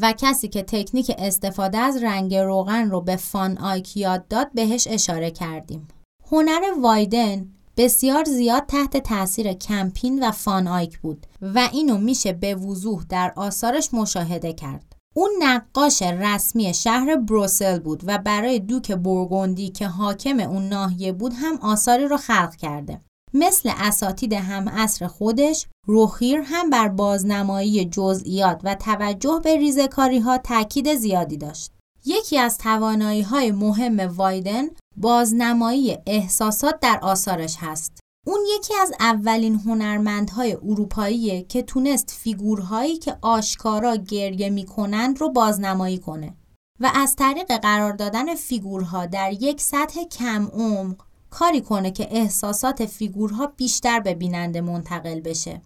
و 0.00 0.14
کسی 0.18 0.48
که 0.48 0.62
تکنیک 0.62 1.12
استفاده 1.18 1.78
از 1.78 2.02
رنگ 2.02 2.34
روغن 2.34 2.90
رو 2.90 3.00
به 3.00 3.16
فان 3.16 3.58
آیک 3.58 3.96
یاد 3.96 4.28
داد 4.28 4.52
بهش 4.52 4.86
اشاره 4.90 5.30
کردیم. 5.30 5.88
هنر 6.32 6.60
وایدن 6.80 7.46
بسیار 7.76 8.24
زیاد 8.24 8.66
تحت 8.66 8.96
تاثیر 8.96 9.52
کمپین 9.52 10.28
و 10.28 10.30
فان 10.30 10.68
آیک 10.68 10.98
بود 10.98 11.26
و 11.42 11.68
اینو 11.72 11.98
میشه 11.98 12.32
به 12.32 12.54
وضوح 12.54 13.04
در 13.08 13.32
آثارش 13.36 13.94
مشاهده 13.94 14.52
کرد. 14.52 14.96
اون 15.14 15.30
نقاش 15.42 16.02
رسمی 16.02 16.74
شهر 16.74 17.16
بروسل 17.16 17.78
بود 17.78 18.02
و 18.06 18.18
برای 18.18 18.58
دوک 18.58 18.92
بورگوندی 18.92 19.68
که 19.68 19.86
حاکم 19.86 20.40
اون 20.40 20.68
ناحیه 20.68 21.12
بود 21.12 21.32
هم 21.36 21.56
آثاری 21.56 22.04
رو 22.04 22.16
خلق 22.16 22.56
کرده. 22.56 23.00
مثل 23.34 23.70
اساتید 23.76 24.32
هم 24.32 24.68
اصر 24.68 25.06
خودش 25.06 25.66
روخیر 25.86 26.40
هم 26.44 26.70
بر 26.70 26.88
بازنمایی 26.88 27.84
جزئیات 27.84 28.60
و 28.64 28.74
توجه 28.74 29.40
به 29.44 29.56
ریزکاری 29.56 30.18
ها 30.18 30.38
تاکید 30.38 30.94
زیادی 30.94 31.36
داشت. 31.36 31.72
یکی 32.04 32.38
از 32.38 32.58
توانایی 32.58 33.22
های 33.22 33.52
مهم 33.52 34.00
وایدن 34.00 34.68
بازنمایی 34.96 35.98
احساسات 36.06 36.80
در 36.80 36.98
آثارش 37.02 37.56
هست. 37.60 38.00
اون 38.26 38.40
یکی 38.56 38.74
از 38.80 38.92
اولین 39.00 39.54
هنرمندهای 39.54 40.52
اروپاییه 40.54 41.42
که 41.42 41.62
تونست 41.62 42.10
فیگورهایی 42.10 42.98
که 42.98 43.16
آشکارا 43.22 43.96
گریه 43.96 44.50
می‌کنند 44.50 45.20
رو 45.20 45.30
بازنمایی 45.30 45.98
کنه 45.98 46.34
و 46.80 46.90
از 46.94 47.16
طریق 47.16 47.56
قرار 47.56 47.92
دادن 47.92 48.34
فیگورها 48.34 49.06
در 49.06 49.32
یک 49.32 49.60
سطح 49.60 50.04
کم 50.04 50.46
عمق 50.46 50.96
کاری 51.30 51.60
کنه 51.60 51.90
که 51.90 52.08
احساسات 52.10 52.86
فیگورها 52.86 53.46
بیشتر 53.46 54.00
به 54.00 54.14
بیننده 54.14 54.60
منتقل 54.60 55.20
بشه 55.20 55.62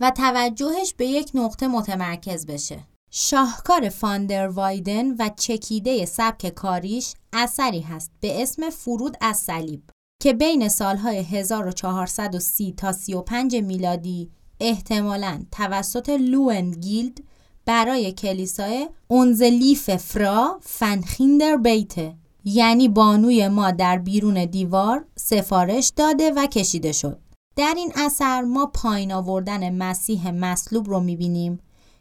و 0.00 0.10
توجهش 0.10 0.94
به 0.94 1.06
یک 1.06 1.30
نقطه 1.34 1.68
متمرکز 1.68 2.46
بشه. 2.46 2.86
شاهکار 3.12 3.88
فاندر 3.88 4.48
وایدن 4.48 5.16
و 5.16 5.30
چکیده 5.36 6.04
سبک 6.04 6.48
کاریش 6.48 7.14
اثری 7.32 7.80
هست 7.80 8.10
به 8.20 8.42
اسم 8.42 8.70
فرود 8.70 9.16
از 9.20 9.36
صلیب 9.36 9.82
که 10.22 10.32
بین 10.32 10.68
سالهای 10.68 11.18
1430 11.18 12.72
تا 12.72 12.92
35 12.92 13.56
میلادی 13.56 14.30
احتمالاً 14.60 15.42
توسط 15.52 16.08
لوئن 16.08 16.70
گیلد 16.70 17.18
برای 17.66 18.12
کلیسای 18.12 18.88
اونزلیف 19.08 19.96
فرا 19.96 20.60
فنخیندر 20.62 21.56
بیته 21.56 22.14
یعنی 22.44 22.88
بانوی 22.88 23.48
ما 23.48 23.70
در 23.70 23.98
بیرون 23.98 24.44
دیوار 24.44 25.04
سفارش 25.16 25.92
داده 25.96 26.30
و 26.30 26.46
کشیده 26.46 26.92
شد. 26.92 27.18
در 27.56 27.74
این 27.76 27.92
اثر 27.96 28.42
ما 28.42 28.66
پایین 28.66 29.12
آوردن 29.12 29.74
مسیح 29.74 30.30
مصلوب 30.30 30.88
رو 30.88 31.00
می‌بینیم 31.00 31.60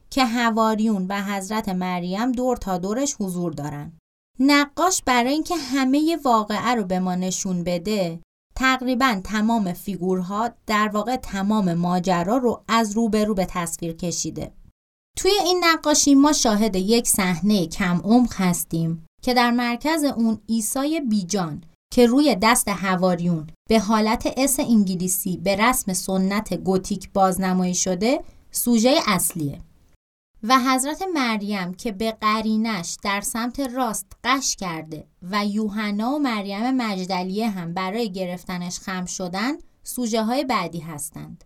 که 0.10 0.26
هواریون 0.26 1.06
و 1.10 1.24
حضرت 1.24 1.70
مریم 1.70 2.32
دور 2.32 2.58
تا 2.58 2.78
دورش 2.78 3.16
حضور 3.20 3.54
دارن. 3.54 3.94
نقاش 4.40 5.04
برای 5.06 5.34
اینکه 5.34 5.56
همه 5.56 6.18
واقعه 6.24 6.76
رو 6.76 6.84
به 6.84 7.00
ما 7.00 7.16
نشون 7.16 7.64
بده 7.64 8.20
تقریبا 8.56 9.22
تمام 9.24 9.74
فیگورها 9.74 10.50
در 10.68 10.90
واقع 10.94 11.16
تمام 11.16 11.74
ماجرا 11.74 12.38
رو 12.38 12.64
از 12.68 12.92
روبرو 12.92 13.34
به 13.34 13.46
تصویر 13.46 13.94
کشیده. 13.94 14.52
توی 15.18 15.32
این 15.32 15.62
نقاشی 15.64 16.16
ما 16.16 16.34
شاهد 16.34 16.76
یک 16.76 17.08
صحنه 17.08 17.68
کم 17.68 18.02
عمق 18.04 18.34
هستیم 18.36 19.06
که 19.22 19.34
در 19.34 19.52
مرکز 19.52 20.04
اون 20.04 20.40
ایسای 20.46 21.02
بیجان 21.02 21.64
که 21.94 22.06
روی 22.06 22.38
دست 22.42 22.68
هواریون 22.68 23.48
به 23.70 23.80
حالت 23.80 24.34
اس 24.38 24.60
انگلیسی 24.60 25.38
به 25.38 25.56
رسم 25.56 25.94
سنت 25.94 26.54
گوتیک 26.54 27.10
بازنمایی 27.14 27.76
شده 27.76 28.24
سوژه 28.52 28.96
اصلیه 29.08 29.62
و 30.44 30.60
حضرت 30.60 31.04
مریم 31.14 31.74
که 31.74 31.92
به 31.92 32.12
قرینش 32.12 32.98
در 33.04 33.22
سمت 33.22 33.60
راست 33.60 34.06
قش 34.24 34.56
کرده 34.56 35.08
و 35.22 35.46
یوحنا 35.46 36.12
و 36.12 36.20
مریم 36.20 36.72
مجدلیه 36.72 37.50
هم 37.50 37.74
برای 37.74 38.12
گرفتنش 38.12 38.80
خم 38.80 39.06
شدن 39.06 39.54
سوژه 39.84 40.24
های 40.24 40.44
بعدی 40.44 40.80
هستند. 40.80 41.44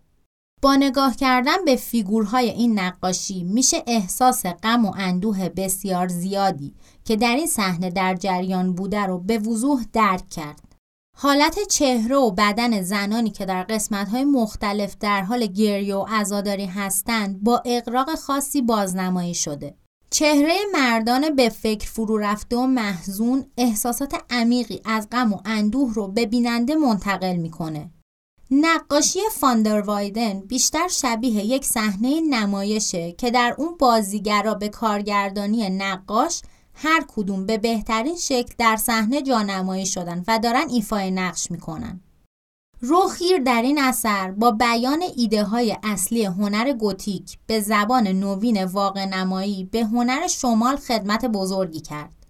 با 0.62 0.76
نگاه 0.76 1.16
کردن 1.16 1.64
به 1.64 1.76
فیگورهای 1.76 2.50
این 2.50 2.78
نقاشی 2.78 3.44
میشه 3.44 3.82
احساس 3.86 4.46
غم 4.46 4.84
و 4.84 4.92
اندوه 4.96 5.48
بسیار 5.48 6.08
زیادی 6.08 6.74
که 7.04 7.16
در 7.16 7.36
این 7.36 7.46
صحنه 7.46 7.90
در 7.90 8.14
جریان 8.14 8.74
بوده 8.74 9.00
رو 9.00 9.18
به 9.18 9.38
وضوح 9.38 9.84
درک 9.92 10.28
کرد. 10.28 10.73
حالت 11.16 11.58
چهره 11.68 12.16
و 12.16 12.30
بدن 12.30 12.82
زنانی 12.82 13.30
که 13.30 13.44
در 13.44 13.62
قسمت‌های 13.62 14.24
مختلف 14.24 14.96
در 15.00 15.22
حال 15.22 15.46
گریه 15.46 15.96
و 15.96 16.06
عزاداری 16.08 16.66
هستند 16.66 17.42
با 17.42 17.62
اقراق 17.64 18.14
خاصی 18.14 18.62
بازنمایی 18.62 19.34
شده. 19.34 19.74
چهره 20.10 20.54
مردان 20.72 21.36
به 21.36 21.48
فکر 21.48 21.88
فرو 21.88 22.18
رفته 22.18 22.56
و 22.56 22.66
محزون 22.66 23.46
احساسات 23.56 24.14
عمیقی 24.30 24.80
از 24.84 25.08
غم 25.12 25.32
و 25.32 25.38
اندوه 25.44 25.94
رو 25.94 26.08
به 26.08 26.26
بیننده 26.26 26.74
منتقل 26.74 27.36
می‌کنه. 27.36 27.90
نقاشی 28.50 29.18
فاندر 29.32 29.80
وایدن 29.80 30.40
بیشتر 30.40 30.88
شبیه 30.88 31.44
یک 31.44 31.64
صحنه 31.64 32.20
نمایشه 32.20 33.12
که 33.12 33.30
در 33.30 33.54
اون 33.58 33.76
بازیگرا 33.78 34.54
به 34.54 34.68
کارگردانی 34.68 35.70
نقاش 35.70 36.42
هر 36.74 37.04
کدوم 37.08 37.46
به 37.46 37.58
بهترین 37.58 38.16
شکل 38.16 38.54
در 38.58 38.76
صحنه 38.76 39.22
جانمایی 39.22 39.86
شدن 39.86 40.24
و 40.28 40.38
دارن 40.38 40.68
ایفای 40.68 41.10
نقش 41.10 41.50
می‌کنن. 41.50 42.00
روخیر 42.80 43.38
در 43.38 43.62
این 43.62 43.78
اثر 43.78 44.30
با 44.30 44.50
بیان 44.50 45.02
ایده 45.16 45.44
های 45.44 45.76
اصلی 45.82 46.24
هنر 46.24 46.72
گوتیک 46.72 47.38
به 47.46 47.60
زبان 47.60 48.08
نوین 48.08 48.64
واقع 48.64 49.04
نمایی 49.04 49.64
به 49.64 49.84
هنر 49.84 50.26
شمال 50.26 50.76
خدمت 50.76 51.24
بزرگی 51.24 51.80
کرد. 51.80 52.26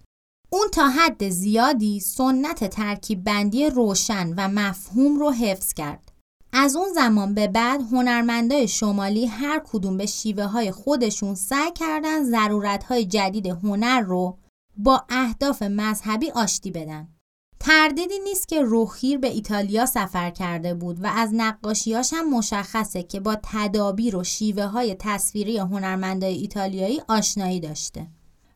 اون 0.49 0.67
تا 0.71 0.87
حد 0.87 1.29
زیادی 1.29 1.99
سنت 1.99 2.69
ترکیب 2.69 3.23
بندی 3.23 3.69
روشن 3.69 4.33
و 4.37 4.47
مفهوم 4.47 5.19
رو 5.19 5.31
حفظ 5.31 5.73
کرد. 5.73 6.04
از 6.57 6.75
اون 6.75 6.93
زمان 6.93 7.33
به 7.33 7.47
بعد 7.47 7.81
هنرمندای 7.81 8.67
شمالی 8.67 9.25
هر 9.25 9.61
کدوم 9.65 9.97
به 9.97 10.05
شیوه 10.05 10.43
های 10.43 10.71
خودشون 10.71 11.35
سعی 11.35 11.71
کردن 11.71 12.23
ضرورت 12.23 12.83
های 12.83 13.05
جدید 13.05 13.47
هنر 13.47 14.01
رو 14.01 14.37
با 14.77 15.03
اهداف 15.09 15.61
مذهبی 15.61 16.31
آشتی 16.31 16.71
بدن. 16.71 17.07
تردیدی 17.59 18.19
نیست 18.19 18.47
که 18.47 18.61
روخیر 18.61 19.17
به 19.17 19.27
ایتالیا 19.27 19.85
سفر 19.85 20.29
کرده 20.29 20.73
بود 20.73 21.03
و 21.03 21.07
از 21.07 21.29
نقاشیاش 21.33 22.13
هم 22.13 22.29
مشخصه 22.29 23.03
که 23.03 23.19
با 23.19 23.37
تدابیر 23.43 24.15
و 24.15 24.23
شیوه 24.23 24.63
های 24.63 24.95
تصویری 24.99 25.57
هنرمندای 25.57 26.33
ایتالیایی 26.33 27.01
آشنایی 27.07 27.59
داشته. 27.59 28.07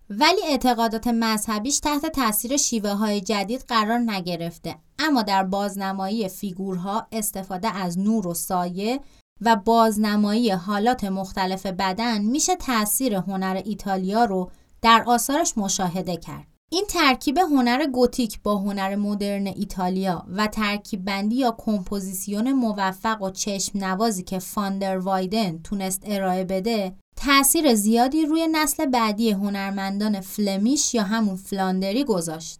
ولی 0.10 0.42
اعتقادات 0.48 1.08
مذهبیش 1.08 1.80
تحت 1.80 2.06
تاثیر 2.06 2.58
شیوه 2.58 2.90
های 2.90 3.22
جدید 3.22 3.66
قرار 3.68 4.00
نگرفته 4.00 4.76
اما 5.00 5.22
در 5.22 5.44
بازنمایی 5.44 6.30
فیگورها 6.30 7.08
استفاده 7.12 7.76
از 7.76 8.00
نور 8.00 8.28
و 8.28 8.34
سایه 8.34 9.00
و 9.42 9.56
بازنمایی 9.56 10.52
حالات 10.52 11.04
مختلف 11.04 11.66
بدن 11.66 12.22
میشه 12.22 12.56
تاثیر 12.56 13.16
هنر 13.16 13.62
ایتالیا 13.66 14.26
رو 14.26 14.52
در 14.82 15.04
آثارش 15.08 15.58
مشاهده 15.58 16.18
کرد. 16.18 16.48
این 16.72 16.86
ترکیب 16.90 17.38
هنر 17.38 17.86
گوتیک 17.86 18.42
با 18.44 18.56
هنر 18.58 18.96
مدرن 18.96 19.48
ایتالیا 19.48 20.26
و 20.30 20.48
ترکیب 20.48 21.06
بندی 21.06 21.36
یا 21.36 21.56
کمپوزیسیون 21.58 22.52
موفق 22.52 23.22
و 23.22 23.30
چشم 23.30 23.80
نوازی 23.80 24.24
که 24.24 24.40
فاندر 24.40 24.98
وایدن 24.98 25.60
تونست 25.62 26.02
ارائه 26.06 26.44
بده 26.44 26.94
تأثیر 27.22 27.76
زیادی 27.76 28.26
روی 28.26 28.48
نسل 28.52 28.86
بعدی 28.86 29.32
هنرمندان 29.32 30.22
فلمیش 30.22 30.94
یا 30.94 31.04
همون 31.04 31.36
فلاندری 31.36 32.04
گذاشت. 32.04 32.60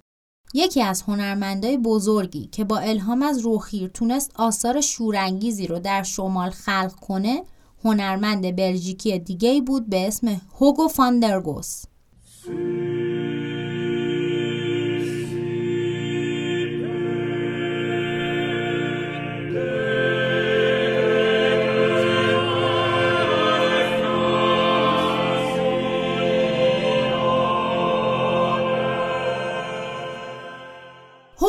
یکی 0.54 0.82
از 0.82 1.02
هنرمندای 1.02 1.78
بزرگی 1.78 2.50
که 2.52 2.64
با 2.64 2.78
الهام 2.78 3.22
از 3.22 3.40
روخیر 3.40 3.88
تونست 3.88 4.32
آثار 4.36 4.82
شورانگیزی 4.82 5.68
رو 5.68 5.80
در 5.80 6.04
شمال 6.04 6.50
خلق 6.50 6.96
کنه 6.96 7.44
هنرمند 7.84 8.56
بلژیکی 8.56 9.20
دیگه 9.20 9.62
بود 9.62 9.90
به 9.90 10.08
اسم 10.08 10.42
هوگو 10.60 10.88
فاندرگوس 10.88 11.84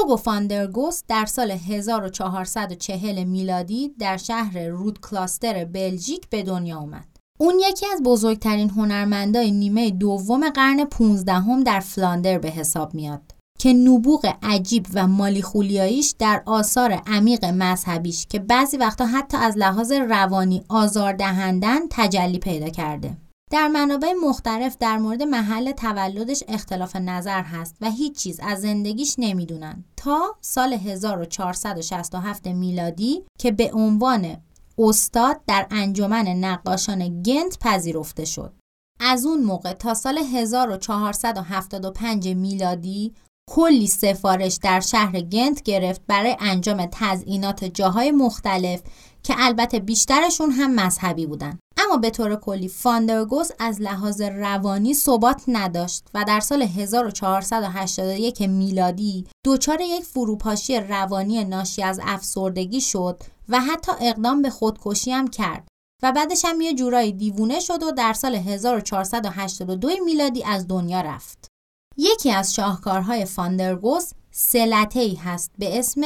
هوگو 0.00 0.16
فاندرگوس 0.16 1.02
در 1.08 1.26
سال 1.26 1.50
1440 1.50 3.24
میلادی 3.24 3.94
در 3.98 4.16
شهر 4.16 4.68
رود 4.68 5.00
کلاستر 5.00 5.64
بلژیک 5.64 6.28
به 6.30 6.42
دنیا 6.42 6.78
اومد. 6.78 7.06
اون 7.40 7.54
یکی 7.68 7.86
از 7.92 8.02
بزرگترین 8.02 8.70
هنرمندای 8.70 9.50
نیمه 9.50 9.90
دوم 9.90 10.50
قرن 10.50 10.84
15 10.84 11.32
هم 11.32 11.64
در 11.64 11.80
فلاندر 11.80 12.38
به 12.38 12.50
حساب 12.50 12.94
میاد 12.94 13.22
که 13.58 13.72
نبوغ 13.72 14.34
عجیب 14.42 14.86
و 14.94 15.06
مالی 15.06 15.42
خولیاییش 15.42 16.14
در 16.18 16.42
آثار 16.46 16.92
عمیق 17.06 17.44
مذهبیش 17.44 18.26
که 18.26 18.38
بعضی 18.38 18.76
وقتا 18.76 19.06
حتی 19.06 19.36
از 19.36 19.56
لحاظ 19.56 19.92
روانی 19.92 20.64
آزاردهندن 20.68 21.78
تجلی 21.90 22.38
پیدا 22.38 22.68
کرده. 22.68 23.16
در 23.50 23.68
منابع 23.68 24.12
مختلف 24.12 24.76
در 24.80 24.98
مورد 24.98 25.22
محل 25.22 25.72
تولدش 25.72 26.42
اختلاف 26.48 26.96
نظر 26.96 27.42
هست 27.42 27.76
و 27.80 27.90
هیچ 27.90 28.18
چیز 28.18 28.40
از 28.42 28.60
زندگیش 28.60 29.14
نمی‌دونن 29.18 29.84
تا 29.96 30.36
سال 30.40 30.72
1467 30.72 32.46
میلادی 32.46 33.24
که 33.38 33.50
به 33.50 33.70
عنوان 33.72 34.36
استاد 34.78 35.40
در 35.46 35.66
انجمن 35.70 36.28
نقاشان 36.28 37.22
گنت 37.22 37.58
پذیرفته 37.58 38.24
شد. 38.24 38.52
از 39.00 39.26
اون 39.26 39.42
موقع 39.42 39.72
تا 39.72 39.94
سال 39.94 40.18
1475 40.18 42.28
میلادی 42.28 43.14
کلی 43.50 43.86
سفارش 43.86 44.58
در 44.62 44.80
شهر 44.80 45.20
گنت 45.20 45.62
گرفت 45.62 46.00
برای 46.06 46.36
انجام 46.40 46.88
تزئینات 46.92 47.64
جاهای 47.64 48.10
مختلف 48.10 48.82
که 49.22 49.34
البته 49.38 49.78
بیشترشون 49.78 50.50
هم 50.50 50.74
مذهبی 50.74 51.26
بودن 51.26 51.58
اما 51.76 51.96
به 51.96 52.10
طور 52.10 52.36
کلی 52.36 52.68
فاندرگوس 52.68 53.50
از 53.58 53.80
لحاظ 53.80 54.20
روانی 54.20 54.94
ثبات 54.94 55.42
نداشت 55.48 56.04
و 56.14 56.24
در 56.24 56.40
سال 56.40 56.62
1481 56.62 58.42
میلادی 58.42 59.26
دچار 59.46 59.80
یک 59.80 60.04
فروپاشی 60.04 60.80
روانی 60.80 61.44
ناشی 61.44 61.82
از 61.82 62.00
افسردگی 62.02 62.80
شد 62.80 63.22
و 63.48 63.60
حتی 63.60 63.92
اقدام 64.00 64.42
به 64.42 64.50
خودکشی 64.50 65.10
هم 65.10 65.28
کرد 65.28 65.68
و 66.02 66.12
بعدش 66.12 66.44
هم 66.44 66.60
یه 66.60 66.74
جورایی 66.74 67.12
دیوونه 67.12 67.60
شد 67.60 67.82
و 67.82 67.90
در 67.90 68.12
سال 68.12 68.34
1482 68.34 69.88
میلادی 70.04 70.44
از 70.44 70.68
دنیا 70.68 71.00
رفت. 71.00 71.48
یکی 71.96 72.30
از 72.32 72.54
شاهکارهای 72.54 73.24
فاندرگوس 73.24 74.12
سه 74.30 74.58
لته 74.58 75.00
ای 75.00 75.14
هست 75.14 75.52
به 75.58 75.78
اسم 75.78 76.02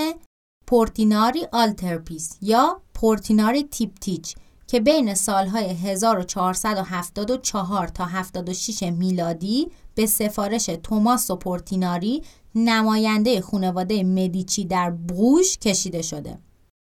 Portinari 0.67 1.47
Altarpiece 1.53 2.38
یا 2.42 2.80
Portinari 2.95 3.62
Triptych 3.62 4.35
که 4.66 4.81
بین 4.81 5.14
سالهای 5.14 5.71
1474 5.71 7.88
تا 7.88 8.05
76 8.05 8.83
میلادی 8.83 9.71
به 9.95 10.07
سفارش 10.07 10.66
توماسو 10.66 11.37
پورتیناری 11.37 12.23
نماینده 12.55 13.40
خانواده 13.40 14.03
مدیچی 14.03 14.64
در 14.64 14.90
بروژ 14.90 15.59
کشیده 15.59 16.03
شده. 16.03 16.38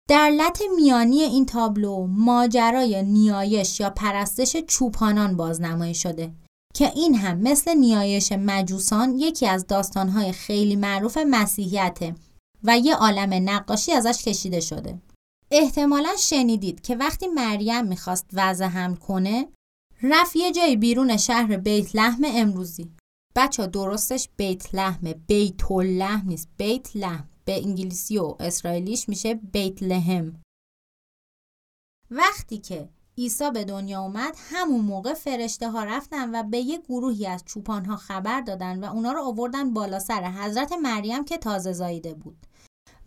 در 0.09 0.29
لط 0.29 0.61
میانی 0.75 1.21
این 1.21 1.45
تابلو 1.45 2.07
ماجرای 2.07 3.03
نیایش 3.03 3.79
یا 3.79 3.89
پرستش 3.89 4.57
چوپانان 4.67 5.37
بازنمایی 5.37 5.95
شده 5.95 6.31
که 6.73 6.91
این 6.95 7.15
هم 7.15 7.37
مثل 7.37 7.73
نیایش 7.73 8.31
مجوسان 8.31 9.17
یکی 9.17 9.47
از 9.47 9.67
داستانهای 9.67 10.31
خیلی 10.31 10.75
معروف 10.75 11.17
مسیحیته 11.29 12.15
و 12.63 12.77
یه 12.77 12.95
عالم 12.95 13.49
نقاشی 13.49 13.91
ازش 13.91 14.23
کشیده 14.23 14.59
شده. 14.59 14.99
احتمالا 15.51 16.15
شنیدید 16.19 16.81
که 16.81 16.95
وقتی 16.95 17.27
مریم 17.27 17.85
می‌خواست 17.85 18.25
وضع 18.33 18.65
هم 18.65 18.95
کنه 18.95 19.47
رفت 20.03 20.35
یه 20.35 20.51
جایی 20.51 20.75
بیرون 20.77 21.17
شهر 21.17 21.57
بیت 21.57 21.95
لحم 21.95 22.21
امروزی. 22.25 22.91
بچه 23.35 23.67
درستش 23.67 24.29
بیت 24.37 24.75
لحم 24.75 25.13
بیت 25.13 25.71
لحم 25.71 26.27
نیست 26.27 26.49
بیت 26.57 26.95
لحم. 26.95 27.29
به 27.45 27.57
انگلیسی 27.57 28.17
و 28.17 28.35
اسرائیلیش 28.39 29.09
میشه 29.09 29.33
بیت 29.33 29.83
لحم. 29.83 30.41
وقتی 32.11 32.57
که 32.57 32.89
عیسی 33.17 33.51
به 33.51 33.63
دنیا 33.63 34.01
اومد 34.01 34.35
همون 34.49 34.81
موقع 34.81 35.13
فرشته 35.13 35.69
ها 35.69 35.83
رفتن 35.83 36.35
و 36.35 36.43
به 36.43 36.57
یه 36.57 36.77
گروهی 36.77 37.27
از 37.27 37.45
چوپان 37.45 37.85
ها 37.85 37.95
خبر 37.95 38.41
دادن 38.41 38.83
و 38.83 38.93
اونا 38.93 39.11
رو 39.11 39.23
آوردن 39.23 39.73
بالا 39.73 39.99
سر 39.99 40.31
حضرت 40.31 40.71
مریم 40.71 41.25
که 41.25 41.37
تازه 41.37 41.73
زایده 41.73 42.13
بود. 42.13 42.45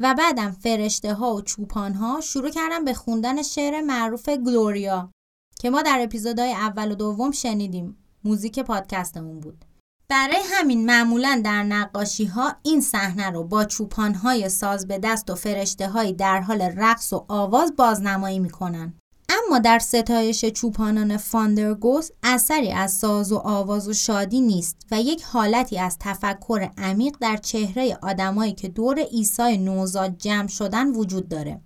و 0.03 0.15
بعدم 0.15 0.51
فرشته 0.51 1.15
ها 1.15 1.35
و 1.35 1.43
چوپان 1.43 1.95
ها 1.95 2.21
شروع 2.21 2.51
کردن 2.51 2.85
به 2.85 2.95
خوندن 2.95 3.43
شعر 3.43 3.81
معروف 3.81 4.29
گلوریا 4.29 5.11
که 5.59 5.71
ما 5.71 5.83
در 5.83 5.99
اپیزودهای 6.01 6.53
اول 6.53 6.93
و 6.93 6.95
دوم 6.95 7.31
شنیدیم. 7.31 7.97
موزیک 8.25 8.59
پادکستمون 8.59 9.41
بود. 9.41 9.65
برای 10.09 10.41
همین 10.53 10.87
معمولا 10.87 11.41
در 11.45 11.63
نقاشی 11.63 12.25
ها 12.25 12.53
این 12.63 12.81
صحنه 12.81 13.31
رو 13.31 13.45
با 13.45 13.65
چوپان 13.65 14.15
های 14.15 14.49
ساز 14.49 14.89
به 14.89 14.99
دست 14.99 15.31
و 15.31 15.35
فرشته 15.35 15.89
های 15.89 16.13
در 16.13 16.41
حال 16.41 16.63
رقص 16.63 17.13
و 17.13 17.25
آواز 17.29 17.77
بازنمایی 17.77 18.39
می‌کنن. 18.39 18.95
اما 19.33 19.59
در 19.59 19.79
ستایش 19.79 20.45
چوپانان 20.45 21.17
فاندرگوس 21.17 22.09
اثری 22.23 22.73
از 22.73 22.93
ساز 22.93 23.33
و 23.33 23.37
آواز 23.37 23.89
و 23.89 23.93
شادی 23.93 24.41
نیست 24.41 24.77
و 24.91 25.01
یک 25.01 25.23
حالتی 25.23 25.79
از 25.79 25.97
تفکر 26.01 26.71
عمیق 26.79 27.17
در 27.21 27.37
چهره 27.37 27.99
آدمایی 28.03 28.53
که 28.53 28.69
دور 28.69 28.99
عیسی 28.99 29.59
نوزاد 29.59 30.19
جمع 30.19 30.49
شدن 30.49 30.89
وجود 30.89 31.29
داره. 31.29 31.61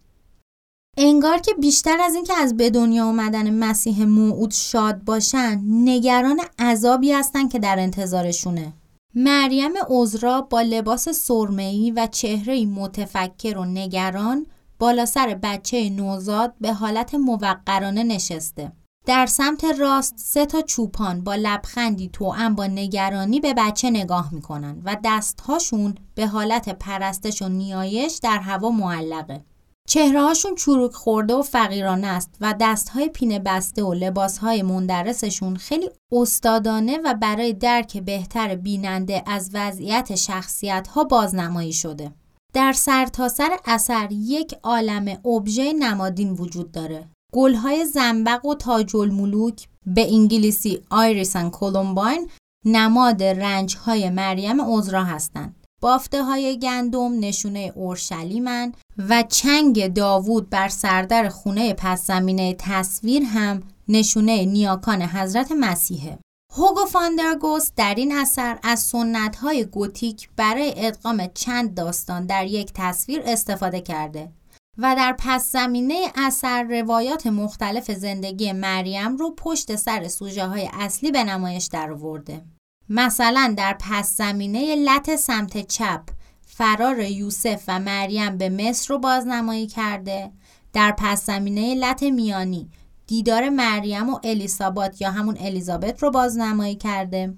انگار 0.99 1.39
که 1.39 1.55
بیشتر 1.55 2.01
از 2.01 2.15
اینکه 2.15 2.35
از 2.35 2.57
به 2.57 2.71
دنیا 2.71 3.05
آمدن 3.05 3.55
مسیح 3.55 4.05
موعود 4.05 4.51
شاد 4.51 5.05
باشن 5.05 5.61
نگران 5.65 6.41
عذابی 6.59 7.13
هستن 7.13 7.49
که 7.49 7.59
در 7.59 7.79
انتظارشونه. 7.79 8.73
مریم 9.15 9.73
عذرا 9.89 10.41
با 10.41 10.61
لباس 10.61 11.09
سرمه‌ای 11.09 11.91
و 11.91 12.07
چهره 12.07 12.67
متفکر 12.67 13.59
و 13.59 13.65
نگران 13.65 14.47
بالا 14.79 15.07
سر 15.07 15.39
بچه 15.43 15.91
نوزاد 15.91 16.55
به 16.61 16.73
حالت 16.73 17.15
موقرانه 17.15 18.03
نشسته. 18.03 18.73
در 19.07 19.27
سمت 19.27 19.65
راست 19.65 20.15
سه 20.19 20.47
تا 20.47 20.63
چوپان 20.63 21.25
با 21.25 21.35
لبخندی 21.35 22.09
توأم 22.09 22.55
با 22.55 22.67
نگرانی 22.67 23.41
به 23.41 23.55
بچه 23.55 23.91
نگاه 23.91 24.35
می‌کنن 24.35 24.83
و 24.85 24.97
دستهاشون 25.05 25.95
به 26.15 26.27
حالت 26.27 26.69
پرستش 26.69 27.43
و 27.43 27.49
نیایش 27.49 28.19
در 28.23 28.39
هوا 28.39 28.71
معلقه. 28.71 29.45
چهرههاشون 29.89 30.55
چروک 30.55 30.93
خورده 30.93 31.35
و 31.35 31.43
فقیرانه 31.43 32.07
است 32.07 32.35
و 32.41 32.55
دستهای 32.61 33.09
پینه 33.09 33.39
بسته 33.39 33.83
و 33.83 33.95
لباسهای 33.95 34.63
مندرسشون 34.63 35.57
خیلی 35.57 35.91
استادانه 36.13 36.99
و 37.05 37.15
برای 37.15 37.53
درک 37.53 37.97
بهتر 37.97 38.55
بیننده 38.55 39.23
از 39.27 39.51
وضعیت 39.53 40.15
شخصیت 40.15 40.89
ها 40.89 41.05
بازنمایی 41.05 41.73
شده. 41.73 42.13
در 42.57 42.73
سرتاسر 42.73 43.49
سر 43.49 43.73
اثر 43.73 44.09
یک 44.13 44.55
عالم 44.63 45.09
ابژه 45.27 45.73
نمادین 45.73 46.31
وجود 46.31 46.73
داره. 46.73 47.09
گلهای 47.33 47.85
زنبق 47.85 48.47
و 48.47 48.55
تاج 48.55 48.97
الملوک 48.97 49.69
به 49.87 50.15
انگلیسی 50.15 50.83
آیریسن 50.91 51.51
کولومباین 51.51 52.31
نماد 52.65 53.23
رنجهای 53.23 54.11
مریم 54.11 54.61
عذرا 54.61 55.05
هستند. 55.05 55.67
بافته 55.81 56.23
های 56.25 56.59
گندم 56.59 57.19
نشونه 57.21 57.73
اورشلیمن 57.75 58.73
و 59.09 59.25
چنگ 59.29 59.93
داوود 59.93 60.51
بر 60.51 60.69
سردر 60.69 61.29
خونه 61.29 61.75
پس 61.75 62.07
زمینه 62.07 62.57
تصویر 62.59 63.23
هم 63.23 63.63
نشونه 63.89 64.45
نیاکان 64.45 65.03
حضرت 65.03 65.53
مسیحه. 65.53 66.19
هوگو 66.59 66.85
فاندرگوس 66.85 67.71
در 67.77 67.95
این 67.95 68.13
اثر 68.13 68.59
از 68.63 68.81
سنت 68.81 69.37
های 69.37 69.65
گوتیک 69.65 70.29
برای 70.37 70.73
ادغام 70.77 71.27
چند 71.35 71.75
داستان 71.75 72.27
در 72.27 72.47
یک 72.47 72.73
تصویر 72.75 73.23
استفاده 73.25 73.81
کرده 73.81 74.33
و 74.79 74.95
در 74.97 75.17
پس 75.19 75.53
زمینه 75.53 76.13
اثر 76.15 76.63
روایات 76.63 77.27
مختلف 77.27 77.91
زندگی 77.91 78.53
مریم 78.53 79.17
رو 79.17 79.35
پشت 79.35 79.77
سر 79.77 80.09
سوژه 80.09 80.47
های 80.47 80.71
اصلی 80.73 81.11
به 81.11 81.25
نمایش 81.25 81.67
درآورده. 81.67 82.45
مثلا 82.89 83.55
در 83.57 83.77
پس 83.81 84.17
زمینه 84.17 84.75
لت 84.75 85.17
سمت 85.17 85.67
چپ 85.67 86.03
فرار 86.47 87.01
یوسف 87.01 87.65
و 87.69 87.81
مریم 87.81 88.39
به 88.39 88.49
مصر 88.49 88.95
رو 88.95 88.99
بازنمایی 88.99 89.67
کرده 89.67 90.33
در 90.73 90.95
پس 90.99 91.27
زمینه 91.27 91.75
لط 91.75 92.03
میانی 92.03 92.71
دیدار 93.07 93.49
مریم 93.49 94.11
و 94.11 94.19
الیسابات 94.25 95.01
یا 95.01 95.11
همون 95.11 95.37
الیزابت 95.41 96.03
رو 96.03 96.11
بازنمایی 96.11 96.75
کرده 96.75 97.35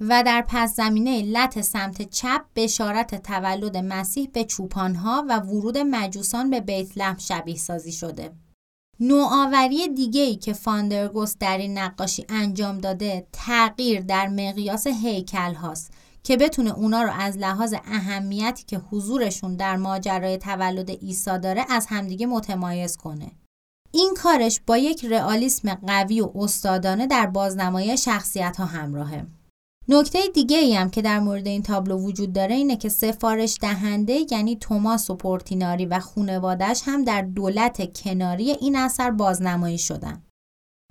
و 0.00 0.22
در 0.26 0.44
پس 0.48 0.76
زمینه 0.76 1.22
لط 1.22 1.60
سمت 1.60 2.10
چپ 2.10 2.44
بشارت 2.56 3.22
تولد 3.22 3.76
مسیح 3.76 4.28
به 4.32 4.44
چوپانها 4.44 5.24
و 5.28 5.40
ورود 5.40 5.78
مجوسان 5.78 6.50
به 6.50 6.60
بیت 6.60 6.98
لحم 6.98 7.18
شبیه 7.18 7.56
سازی 7.56 7.92
شده. 7.92 8.32
نوآوری 9.00 9.88
دیگه 9.88 10.20
ای 10.20 10.36
که 10.36 10.52
فاندرگوست 10.52 11.38
در 11.40 11.58
این 11.58 11.78
نقاشی 11.78 12.24
انجام 12.28 12.78
داده 12.78 13.26
تغییر 13.32 14.00
در 14.00 14.28
مقیاس 14.28 14.86
هیکل 14.86 15.54
هاست 15.54 15.92
که 16.22 16.36
بتونه 16.36 16.78
اونا 16.78 17.02
رو 17.02 17.12
از 17.12 17.38
لحاظ 17.38 17.74
اهمیتی 17.84 18.64
که 18.64 18.78
حضورشون 18.78 19.56
در 19.56 19.76
ماجرای 19.76 20.38
تولد 20.38 20.90
عیسی 20.90 21.38
داره 21.38 21.64
از 21.68 21.86
همدیگه 21.86 22.26
متمایز 22.26 22.96
کنه. 22.96 23.32
این 23.94 24.14
کارش 24.22 24.60
با 24.66 24.78
یک 24.78 25.04
رئالیسم 25.04 25.74
قوی 25.74 26.20
و 26.20 26.30
استادانه 26.34 27.06
در 27.06 27.26
بازنمایی 27.26 27.96
شخصیت 27.96 28.56
ها 28.56 28.64
همراهه. 28.64 29.26
نکته 29.88 30.18
دیگه 30.34 30.58
ای 30.58 30.74
هم 30.74 30.90
که 30.90 31.02
در 31.02 31.20
مورد 31.20 31.46
این 31.46 31.62
تابلو 31.62 31.98
وجود 31.98 32.32
داره 32.32 32.54
اینه 32.54 32.76
که 32.76 32.88
سفارش 32.88 33.58
دهنده 33.60 34.26
یعنی 34.30 34.56
توماس 34.56 35.10
و 35.10 35.14
پورتیناری 35.14 35.86
و 35.86 36.00
خونوادش 36.00 36.82
هم 36.84 37.04
در 37.04 37.22
دولت 37.22 37.98
کناری 38.02 38.50
این 38.50 38.76
اثر 38.76 39.10
بازنمایی 39.10 39.78
شدن. 39.78 40.22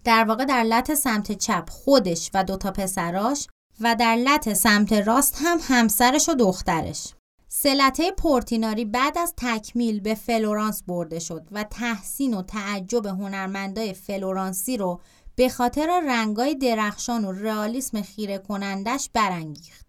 در 0.03 0.23
واقع 0.23 0.45
در 0.45 0.63
لط 0.63 0.93
سمت 0.93 1.31
چپ 1.31 1.69
خودش 1.69 2.31
و 2.33 2.43
دوتا 2.43 2.71
پسراش 2.71 3.47
و 3.79 3.95
در 3.99 4.15
لت 4.15 4.54
سمت 4.53 4.93
راست 4.93 5.37
هم 5.41 5.57
همسرش 5.61 6.29
و 6.29 6.33
دخترش. 6.33 7.13
سه 7.54 7.77
لته 7.77 8.12
پورتیناری 8.11 8.85
بعد 8.85 9.17
از 9.17 9.33
تکمیل 9.37 9.99
به 9.99 10.15
فلورانس 10.15 10.83
برده 10.83 11.19
شد 11.19 11.47
و 11.51 11.63
تحسین 11.63 12.33
و 12.33 12.41
تعجب 12.41 13.05
هنرمندای 13.05 13.93
فلورانسی 13.93 14.77
رو 14.77 14.99
به 15.35 15.49
خاطر 15.49 16.01
رنگای 16.07 16.55
درخشان 16.55 17.25
و 17.25 17.31
رئالیسم 17.31 18.01
خیره 18.01 18.37
کنندش 18.37 19.09
برانگیخت. 19.13 19.85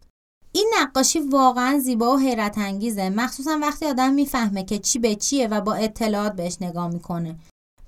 این 0.53 0.72
نقاشی 0.81 1.20
واقعا 1.20 1.79
زیبا 1.79 2.14
و 2.16 2.18
حیرت 2.18 2.59
انگیزه 2.59 3.11
مخصوصا 3.11 3.59
وقتی 3.62 3.87
آدم 3.87 4.12
می‌فهمه 4.12 4.64
که 4.64 4.79
چی 4.79 4.98
به 4.98 5.14
چیه 5.14 5.48
و 5.48 5.61
با 5.61 5.75
اطلاعات 5.75 6.37
بهش 6.37 6.57
نگاه 6.61 6.88
می‌کنه 6.88 7.37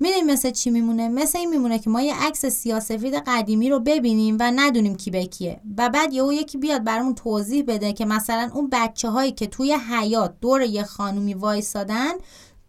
می‌دونین 0.01 0.27
مثل 0.27 0.51
چی 0.51 0.71
میمونه؟ 0.71 1.09
مثل 1.09 1.39
این 1.39 1.51
میمونه 1.51 1.79
که 1.79 1.91
ما 1.91 2.03
یه 2.03 2.15
عکس 2.27 2.47
سیاسفید 2.47 3.15
قدیمی 3.15 3.71
رو 3.71 3.81
ببینیم 3.81 4.37
و 4.41 4.53
ندونیم 4.57 4.97
کی 4.97 5.11
به 5.11 5.27
کیه. 5.27 5.61
و 5.79 5.89
بعد 5.89 6.13
یهو 6.13 6.33
یکی 6.33 6.59
بیاد 6.59 6.85
برامون 6.85 7.15
توضیح 7.15 7.65
بده 7.69 7.93
که 7.93 8.05
مثلا 8.05 8.51
اون 8.55 8.69
بچه 8.73 9.09
هایی 9.09 9.33
که 9.33 9.47
توی 9.47 9.77
حیاط 9.91 10.35
دور 10.41 10.63
یه 10.63 10.83
خانومی 10.83 11.35
وایسادن 11.35 12.13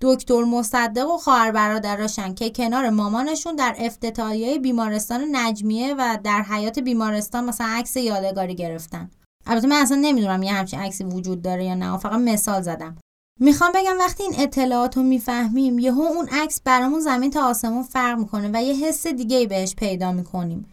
دکتر 0.02 0.44
مصدق 0.44 1.10
و 1.10 1.18
خواهر 1.18 1.52
برادراشن 1.52 2.34
که 2.34 2.50
کنار 2.50 2.90
مامانشون 2.90 3.56
در 3.56 3.76
افتتاحیه 3.80 4.60
بیمارستان 4.60 5.28
نجمیه 5.32 5.94
و 5.94 6.18
در 6.24 6.42
حیات 6.42 6.80
بیمارستان 6.80 7.46
مثلا 7.46 7.68
عکس 7.68 7.96
یادگاری 7.98 8.56
گرفتن. 8.56 9.12
البته 9.46 9.68
من 9.68 9.76
اصلا 9.76 9.98
نمی‌دونم 9.98 10.44
یه 10.44 10.54
همچین 10.54 10.80
عکسی 10.80 11.04
وجود 11.04 11.42
داره 11.42 11.66
یا 11.66 11.76
نه. 11.76 11.98
فقط 11.98 12.20
مثال 12.20 12.62
زدم. 12.62 12.98
می‌خوام 13.40 13.72
بگم 13.76 13.98
وقتی 14.00 14.24
این 14.24 14.34
اطلاعات 14.38 14.98
رو 14.98 15.04
می‌فهمیم 15.04 15.80
یهو 15.80 16.02
اون 16.02 16.28
عکس 16.32 16.62
برامون 16.62 17.00
زمین 17.00 17.32
تا 17.32 17.48
آسمون 17.50 17.84
فرق 17.84 18.18
می‌کنه 18.18 18.50
و 18.54 18.64
یه 18.64 18.74
حس 18.74 19.08
دیگه 19.08 19.48
بهش 19.48 19.76
پیدا 19.76 20.12
می‌کنیم. 20.12 20.66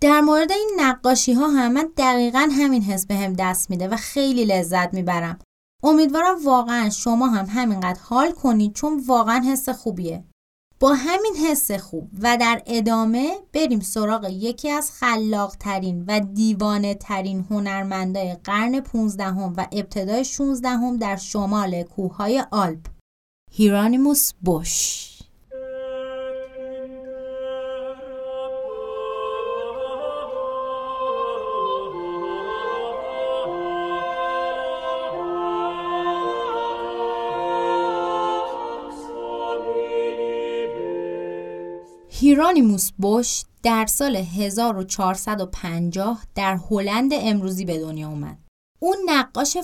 در 0.00 0.20
مورد 0.20 0.52
این 0.52 0.70
نقاشی 0.80 1.32
ها 1.32 1.48
هم 1.48 1.72
من 1.72 1.88
دقیقا 1.96 2.48
همین 2.52 2.82
حس 2.82 3.06
به 3.06 3.34
دست 3.38 3.70
میده 3.70 3.88
و 3.88 3.96
خیلی 3.96 4.44
لذت 4.44 4.94
می‌برم. 4.94 5.38
امیدوارم 5.82 6.44
واقعا 6.44 6.90
شما 6.90 7.26
هم 7.26 7.46
همینقدر 7.46 8.00
حال 8.02 8.32
کنید 8.32 8.72
چون 8.72 9.02
واقعا 9.06 9.40
حس 9.40 9.68
خوبیه. 9.68 10.24
با 10.80 10.94
همین 10.94 11.36
حس 11.36 11.70
خوب 11.70 12.10
و 12.22 12.36
در 12.40 12.62
ادامه 12.66 13.36
بریم 13.52 13.80
سراغ 13.80 14.28
یکی 14.30 14.70
از 14.70 14.92
خلاق 14.92 15.56
ترین 15.60 16.04
و 16.08 16.20
دیوانه 16.20 16.94
ترین 16.94 17.46
هنرمندای 17.50 18.36
قرن 18.44 18.80
15 18.80 19.24
هم 19.24 19.54
و 19.56 19.66
ابتدای 19.72 20.24
16 20.24 20.68
هم 20.68 20.96
در 20.96 21.16
شمال 21.16 21.82
کوههای 21.82 22.44
آلپ. 22.50 22.86
هیرانیموس 23.52 24.32
بوش 24.40 25.15
هیرانیموس 42.36 42.90
بوش 42.98 43.42
در 43.62 43.86
سال 43.86 44.16
1450 44.16 46.22
در 46.34 46.58
هلند 46.70 47.10
امروزی 47.14 47.64
به 47.64 47.78
دنیا 47.78 48.08
اومد. 48.08 48.38
اون 48.80 48.96
نقاش 49.06 49.56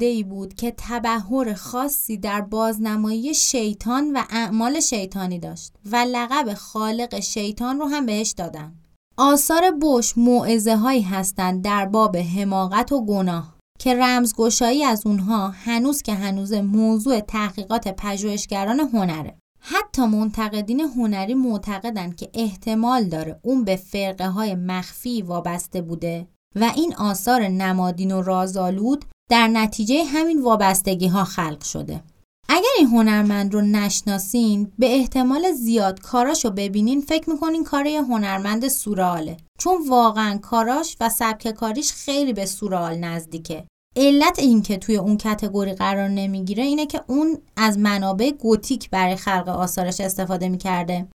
ای 0.00 0.22
بود 0.22 0.54
که 0.54 0.74
تبهر 0.78 1.54
خاصی 1.54 2.16
در 2.16 2.40
بازنمایی 2.40 3.34
شیطان 3.34 4.12
و 4.12 4.22
اعمال 4.30 4.80
شیطانی 4.80 5.38
داشت 5.38 5.72
و 5.92 5.96
لقب 5.96 6.54
خالق 6.54 7.20
شیطان 7.20 7.78
رو 7.78 7.86
هم 7.86 8.06
بهش 8.06 8.30
دادن. 8.30 8.72
آثار 9.16 9.70
بوش 9.70 10.18
معزه 10.18 10.76
هایی 10.76 11.02
هستند 11.02 11.64
در 11.64 11.86
باب 11.86 12.16
حماقت 12.16 12.92
و 12.92 13.04
گناه 13.04 13.54
که 13.78 13.94
رمزگشایی 13.94 14.84
از 14.84 15.06
اونها 15.06 15.48
هنوز 15.48 16.02
که 16.02 16.14
هنوز 16.14 16.52
موضوع 16.52 17.20
تحقیقات 17.20 17.88
پژوهشگران 17.88 18.80
هنره. 18.80 19.41
حتی 19.64 20.02
منتقدین 20.02 20.80
هنری 20.80 21.34
معتقدند 21.34 22.16
که 22.16 22.30
احتمال 22.34 23.04
داره 23.04 23.40
اون 23.42 23.64
به 23.64 23.76
فرقه 23.76 24.28
های 24.28 24.54
مخفی 24.54 25.22
وابسته 25.22 25.82
بوده 25.82 26.26
و 26.56 26.72
این 26.76 26.94
آثار 26.94 27.48
نمادین 27.48 28.12
و 28.12 28.22
رازآلود 28.22 29.04
در 29.30 29.48
نتیجه 29.48 30.04
همین 30.04 30.42
وابستگی 30.42 31.06
ها 31.06 31.24
خلق 31.24 31.64
شده. 31.64 32.02
اگر 32.48 32.68
این 32.78 32.86
هنرمند 32.86 33.54
رو 33.54 33.60
نشناسین 33.60 34.72
به 34.78 34.94
احتمال 34.94 35.52
زیاد 35.52 36.00
کاراشو 36.00 36.50
ببینین 36.50 37.00
فکر 37.00 37.30
می‌کنین 37.30 37.64
کار 37.64 37.86
یه 37.86 38.02
هنرمند 38.02 38.68
سوراله 38.68 39.36
چون 39.58 39.88
واقعا 39.88 40.38
کاراش 40.38 40.96
و 41.00 41.08
سبک 41.08 41.50
کاریش 41.50 41.92
خیلی 41.92 42.32
به 42.32 42.46
سورال 42.46 42.98
نزدیکه 42.98 43.64
علت 43.96 44.38
این 44.38 44.62
که 44.62 44.76
توی 44.76 44.96
اون 44.96 45.16
کتگوری 45.16 45.72
قرار 45.72 46.08
نمی‌گیره 46.08 46.64
اینه 46.64 46.86
که 46.86 47.04
اون 47.06 47.38
از 47.56 47.78
منابع 47.78 48.30
گوتیک 48.30 48.90
برای 48.90 49.16
خلق 49.16 49.48
آثارش 49.48 50.00
استفاده 50.00 50.48
می‌کرده. 50.48 51.08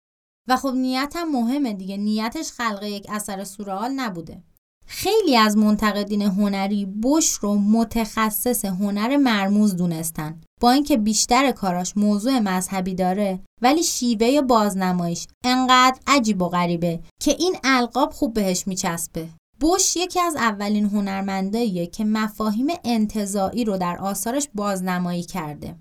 و 0.48 0.56
خب 0.56 0.72
نیت 0.74 1.12
هم 1.16 1.32
مهمه 1.32 1.72
دیگه. 1.72 1.96
نیتش 1.96 2.52
خلق 2.52 2.82
یک 2.82 3.06
اثر 3.08 3.44
سورال 3.44 3.90
نبوده. 3.90 4.42
خیلی 4.86 5.36
از 5.36 5.56
منتقدین 5.56 6.22
هنری 6.22 6.86
بش 6.86 7.30
رو 7.30 7.54
متخصص 7.54 8.64
هنر 8.64 9.16
مرموز 9.16 9.76
دونستن. 9.76 10.40
با 10.60 10.70
اینکه 10.70 10.96
بیشتر 10.96 11.50
کاراش 11.50 11.96
موضوع 11.96 12.38
مذهبی 12.38 12.94
داره 12.94 13.40
ولی 13.62 13.82
شیوه 13.82 14.40
بازنمایش 14.40 15.26
انقدر 15.44 15.98
عجیب 16.06 16.42
و 16.42 16.48
غریبه 16.48 17.00
که 17.20 17.30
این 17.30 17.56
القاب 17.64 18.12
خوب 18.12 18.34
بهش 18.34 18.66
میچسبه. 18.66 19.28
بوش 19.60 19.96
یکی 19.96 20.20
از 20.20 20.36
اولین 20.36 20.84
هنرمنداییه 20.84 21.86
که 21.86 22.04
مفاهیم 22.04 22.66
انتظاعی 22.84 23.64
رو 23.64 23.78
در 23.78 23.96
آثارش 23.96 24.48
بازنمایی 24.54 25.22
کرده. 25.22 25.76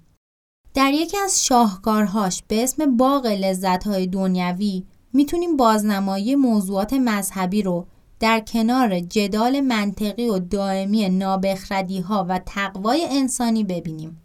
در 0.73 0.93
یکی 0.93 1.17
از 1.17 1.45
شاهکارهاش 1.45 2.43
به 2.47 2.63
اسم 2.63 2.97
باغ 2.97 3.25
لذتهای 3.25 4.07
دنیوی 4.07 4.85
می‌تونیم 5.13 5.57
بازنمایی 5.57 6.35
موضوعات 6.35 6.93
مذهبی 6.93 7.61
رو 7.61 7.87
در 8.19 8.39
کنار 8.39 8.99
جدال 8.99 9.61
منطقی 9.61 10.29
و 10.29 10.39
دائمی 10.39 11.09
نابخردی 11.09 11.99
ها 11.99 12.25
و 12.29 12.39
تقوای 12.45 13.07
انسانی 13.09 13.63
ببینیم. 13.63 14.21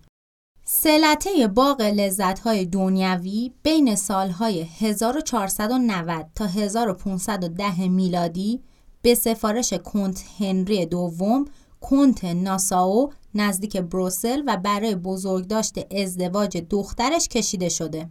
سلطه 0.65 1.47
باغ 1.47 1.81
لذتهای 1.81 2.67
دنیوی 2.67 3.53
بین 3.62 3.95
سالهای 3.95 4.62
1490 4.62 6.27
تا 6.35 6.47
1510 6.47 7.88
میلادی 7.88 8.61
به 9.03 9.15
سفارش 9.15 9.73
کنت 9.73 10.25
هنری 10.38 10.87
دوم 10.87 11.45
کنت 11.81 12.25
ناساو 12.25 13.12
نزدیک 13.35 13.77
بروسل 13.77 14.43
و 14.47 14.57
برای 14.57 14.95
بزرگداشت 14.95 15.95
ازدواج 15.95 16.57
دخترش 16.71 17.29
کشیده 17.29 17.69
شده. 17.69 18.11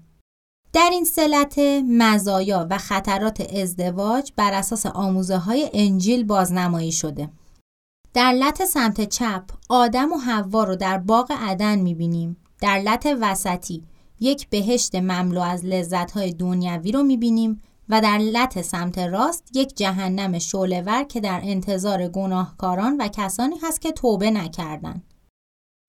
در 0.73 0.89
این 0.91 1.05
سلط 1.05 1.59
مزایا 1.87 2.67
و 2.69 2.77
خطرات 2.77 3.53
ازدواج 3.55 4.31
بر 4.35 4.53
اساس 4.53 4.85
آموزه 4.85 5.37
های 5.37 5.69
انجیل 5.73 6.23
بازنمایی 6.23 6.91
شده. 6.91 7.29
در 8.13 8.31
لط 8.31 8.63
سمت 8.63 9.09
چپ 9.09 9.43
آدم 9.69 10.13
و 10.13 10.17
حوا 10.17 10.63
رو 10.63 10.75
در 10.75 10.97
باغ 10.97 11.31
عدن 11.39 11.79
می‌بینیم. 11.79 12.37
در 12.61 12.79
لط 12.79 13.07
وسطی 13.21 13.83
یک 14.19 14.49
بهشت 14.49 14.95
مملو 14.95 15.41
از 15.41 15.65
لذت 15.65 16.11
های 16.11 16.33
دنیوی 16.33 16.91
رو 16.91 17.03
می‌بینیم 17.03 17.61
و 17.91 18.01
در 18.01 18.17
لط 18.17 18.61
سمت 18.61 18.97
راست 18.97 19.55
یک 19.55 19.75
جهنم 19.77 20.39
شولور 20.39 21.03
که 21.03 21.19
در 21.19 21.41
انتظار 21.43 22.07
گناهکاران 22.07 22.97
و 22.99 23.07
کسانی 23.07 23.55
هست 23.63 23.81
که 23.81 23.91
توبه 23.91 24.31
نکردند. 24.31 25.03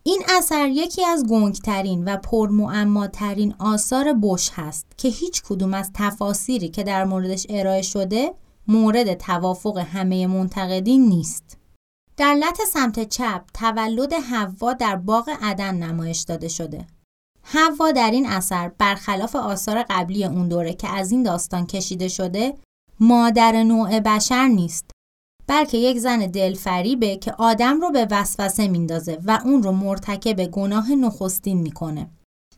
این 0.04 0.22
اثر 0.38 0.68
یکی 0.68 1.04
از 1.04 1.26
گنگترین 1.26 2.04
و 2.04 2.16
پرمعماترین 2.16 3.54
آثار 3.58 4.12
بش 4.12 4.50
هست 4.54 4.86
که 4.96 5.08
هیچ 5.08 5.42
کدوم 5.42 5.74
از 5.74 5.90
تفاسیری 5.94 6.68
که 6.68 6.82
در 6.82 7.04
موردش 7.04 7.46
ارائه 7.50 7.82
شده 7.82 8.34
مورد 8.68 9.14
توافق 9.14 9.78
همه 9.78 10.26
منتقدین 10.26 11.08
نیست. 11.08 11.58
در 12.16 12.34
لط 12.34 12.60
سمت 12.72 13.08
چپ 13.08 13.42
تولد 13.54 14.12
حوا 14.12 14.72
در 14.72 14.96
باغ 14.96 15.30
عدن 15.42 15.74
نمایش 15.74 16.20
داده 16.20 16.48
شده. 16.48 16.86
حوا 17.42 17.92
در 17.92 18.10
این 18.10 18.26
اثر 18.26 18.68
برخلاف 18.68 19.36
آثار 19.36 19.84
قبلی 19.90 20.24
اون 20.24 20.48
دوره 20.48 20.74
که 20.74 20.88
از 20.88 21.10
این 21.10 21.22
داستان 21.22 21.66
کشیده 21.66 22.08
شده 22.08 22.54
مادر 23.00 23.62
نوع 23.62 24.00
بشر 24.00 24.48
نیست 24.48 24.90
بلکه 25.46 25.78
یک 25.78 25.98
زن 25.98 26.18
دلفریبه 26.18 27.16
که 27.16 27.32
آدم 27.32 27.80
رو 27.80 27.90
به 27.90 28.08
وسوسه 28.10 28.68
میندازه 28.68 29.18
و 29.24 29.40
اون 29.44 29.62
رو 29.62 29.72
مرتکب 29.72 30.44
گناه 30.44 30.92
نخستین 30.92 31.58
می‌کنه. 31.58 32.10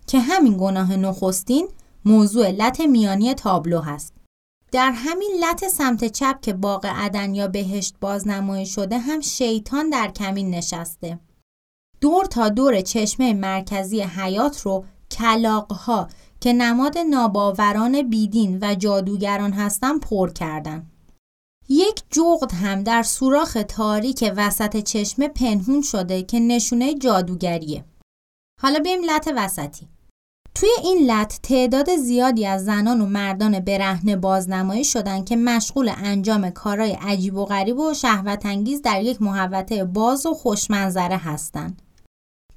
که 0.07 0.21
همین 0.21 0.57
گناه 0.59 0.97
نخستین 0.97 1.69
موضوع 2.05 2.51
لط 2.51 2.81
میانی 2.81 3.35
تابلو 3.35 3.81
هست. 3.81 4.15
در 4.73 4.93
همین 4.95 5.31
لط 5.41 5.65
سمت 5.65 6.05
چپ 6.05 6.41
که 6.41 6.53
باغ 6.53 6.87
عدن 6.87 7.35
یا 7.35 7.49
بهشت 7.49 7.95
بازنمایی 8.01 8.67
شده 8.67 8.99
هم 8.99 9.21
شیطان 9.21 9.91
در 9.91 10.11
کمین 10.11 10.51
نشسته. 10.51 11.19
دور 12.05 12.25
تا 12.25 12.49
دور 12.49 12.81
چشمه 12.81 13.35
مرکزی 13.35 14.01
حیات 14.01 14.61
رو 14.61 14.85
کلاقها 15.11 16.09
که 16.41 16.53
نماد 16.53 16.99
ناباوران 16.99 18.03
بیدین 18.03 18.59
و 18.63 18.75
جادوگران 18.75 19.53
هستن 19.53 19.99
پر 19.99 20.31
کردن. 20.31 20.87
یک 21.69 22.03
جغد 22.11 22.53
هم 22.53 22.83
در 22.83 23.03
سوراخ 23.03 23.59
تاریک 23.69 24.33
وسط 24.37 24.77
چشمه 24.77 25.29
پنهون 25.29 25.83
شده 25.83 26.23
که 26.23 26.41
نشونه 26.41 26.95
جادوگریه. 26.95 27.85
حالا 28.63 28.79
بریم 28.79 29.05
لط 29.05 29.29
وسطی. 29.37 29.89
توی 30.55 30.71
این 30.83 31.11
لط 31.11 31.35
تعداد 31.43 31.97
زیادی 31.97 32.47
از 32.47 32.65
زنان 32.65 33.01
و 33.01 33.07
مردان 33.07 33.61
برهنه 33.61 34.17
بازنمایی 34.17 34.85
شدن 34.85 35.25
که 35.25 35.37
مشغول 35.37 35.93
انجام 35.97 36.51
کارهای 36.51 36.93
عجیب 36.93 37.37
و 37.37 37.45
غریب 37.45 37.79
و 37.79 37.95
شهوت 37.95 38.47
انگیز 38.47 38.83
در 38.83 39.03
یک 39.03 39.23
محوطه 39.23 39.85
باز 39.85 40.27
و 40.27 40.35
خوشمنظره 40.35 41.17
هستند. 41.17 41.83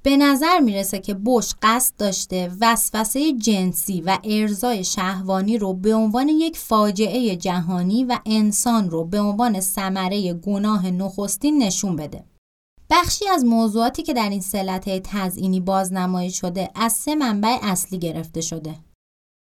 به 0.08 0.16
نظر 0.16 0.58
می‌رسه 0.58 0.98
که 0.98 1.14
بش 1.14 1.54
قصد 1.62 1.94
داشته 1.98 2.50
وسوسه 2.60 3.32
جنسی 3.32 4.00
و 4.00 4.18
ارزای 4.24 4.84
شهوانی 4.84 5.58
رو 5.58 5.74
به 5.74 5.94
عنوان 5.94 6.28
یک 6.28 6.56
فاجعه 6.56 7.36
جهانی 7.36 8.04
و 8.04 8.18
انسان 8.26 8.90
رو 8.90 9.04
به 9.04 9.20
عنوان 9.20 9.60
ثمره 9.60 10.32
گناه 10.32 10.90
نخستین 10.90 11.62
نشون 11.62 11.96
بده. 11.96 12.24
بخشی 12.90 13.28
از 13.28 13.44
موضوعاتی 13.44 14.02
که 14.02 14.14
در 14.14 14.30
این 14.30 14.40
سلطه 14.40 15.00
تزئینی 15.00 15.60
بازنمایی 15.60 16.30
شده 16.30 16.70
از 16.74 16.92
سه 16.92 17.14
منبع 17.14 17.58
اصلی 17.62 17.98
گرفته 17.98 18.40
شده. 18.40 18.74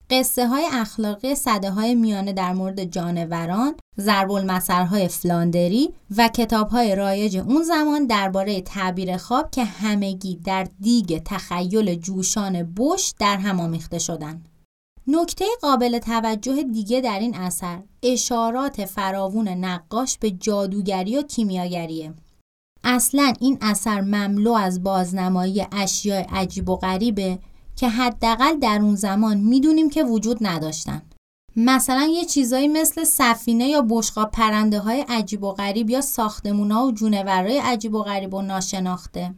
قصه 0.10 0.48
های 0.48 0.68
اخلاقی 0.72 1.36
صده 1.36 1.72
های 1.72 1.96
میانه 1.96 2.34
در 2.34 2.54
مورد 2.54 2.84
جانوران، 2.84 3.76
ضرب 4.00 5.08
فلاندری 5.08 5.94
و 6.18 6.28
کتاب 6.28 6.70
های 6.70 6.96
رایج 6.96 7.38
اون 7.38 7.64
زمان 7.64 8.06
درباره 8.06 8.62
تعبیر 8.62 9.18
خواب 9.18 9.52
که 9.52 9.64
همگی 9.64 10.36
در 10.46 10.68
دیگ 10.80 11.22
تخیل 11.26 11.96
جوشان 11.96 12.64
بش 12.64 13.14
در 13.20 13.38
هم 13.38 13.60
آمیخته 13.60 14.00
شدند. 14.00 14.50
نکته 15.08 15.46
قابل 15.62 16.00
توجه 16.00 16.64
دیگه 16.64 17.02
در 17.02 17.20
این 17.20 17.36
اثر 17.36 17.84
اشارات 18.04 18.86
فراوون 18.86 19.48
نقاش 19.48 20.18
به 20.18 20.32
جادوگری 20.32 21.18
و 21.18 21.22
کیمیاگریه. 21.22 22.14
اصلا 22.84 23.34
این 23.40 23.58
اثر 23.62 24.02
مملو 24.02 24.52
از 24.52 24.84
بازنمایی 24.84 25.66
اشیاء 25.72 26.24
عجیب 26.30 26.70
و 26.70 26.76
غریبه 26.76 27.40
که 27.78 27.90
حداقل 27.90 28.60
در 28.60 28.80
اون 28.82 28.96
زمان 28.96 29.38
می‌دونیم 29.38 29.90
که 29.90 30.04
وجود 30.04 30.38
نداشتن. 30.42 31.02
مثلا 31.56 32.10
یه 32.14 32.26
چیزایی 32.26 32.68
مثل 32.68 33.04
سفینه 33.04 33.68
یا 33.68 33.86
بشقاب 33.90 34.32
پرنده 34.32 34.80
های 34.80 35.06
عجیب 35.10 35.44
و 35.44 35.52
غریب 35.52 35.90
یا 35.90 36.02
ساختمونا 36.02 36.86
و 36.86 36.92
جونورای 36.92 37.58
عجیب 37.58 37.94
و 37.94 38.04
غریب 38.04 38.34
و 38.34 38.42
ناشناخته. 38.42 39.34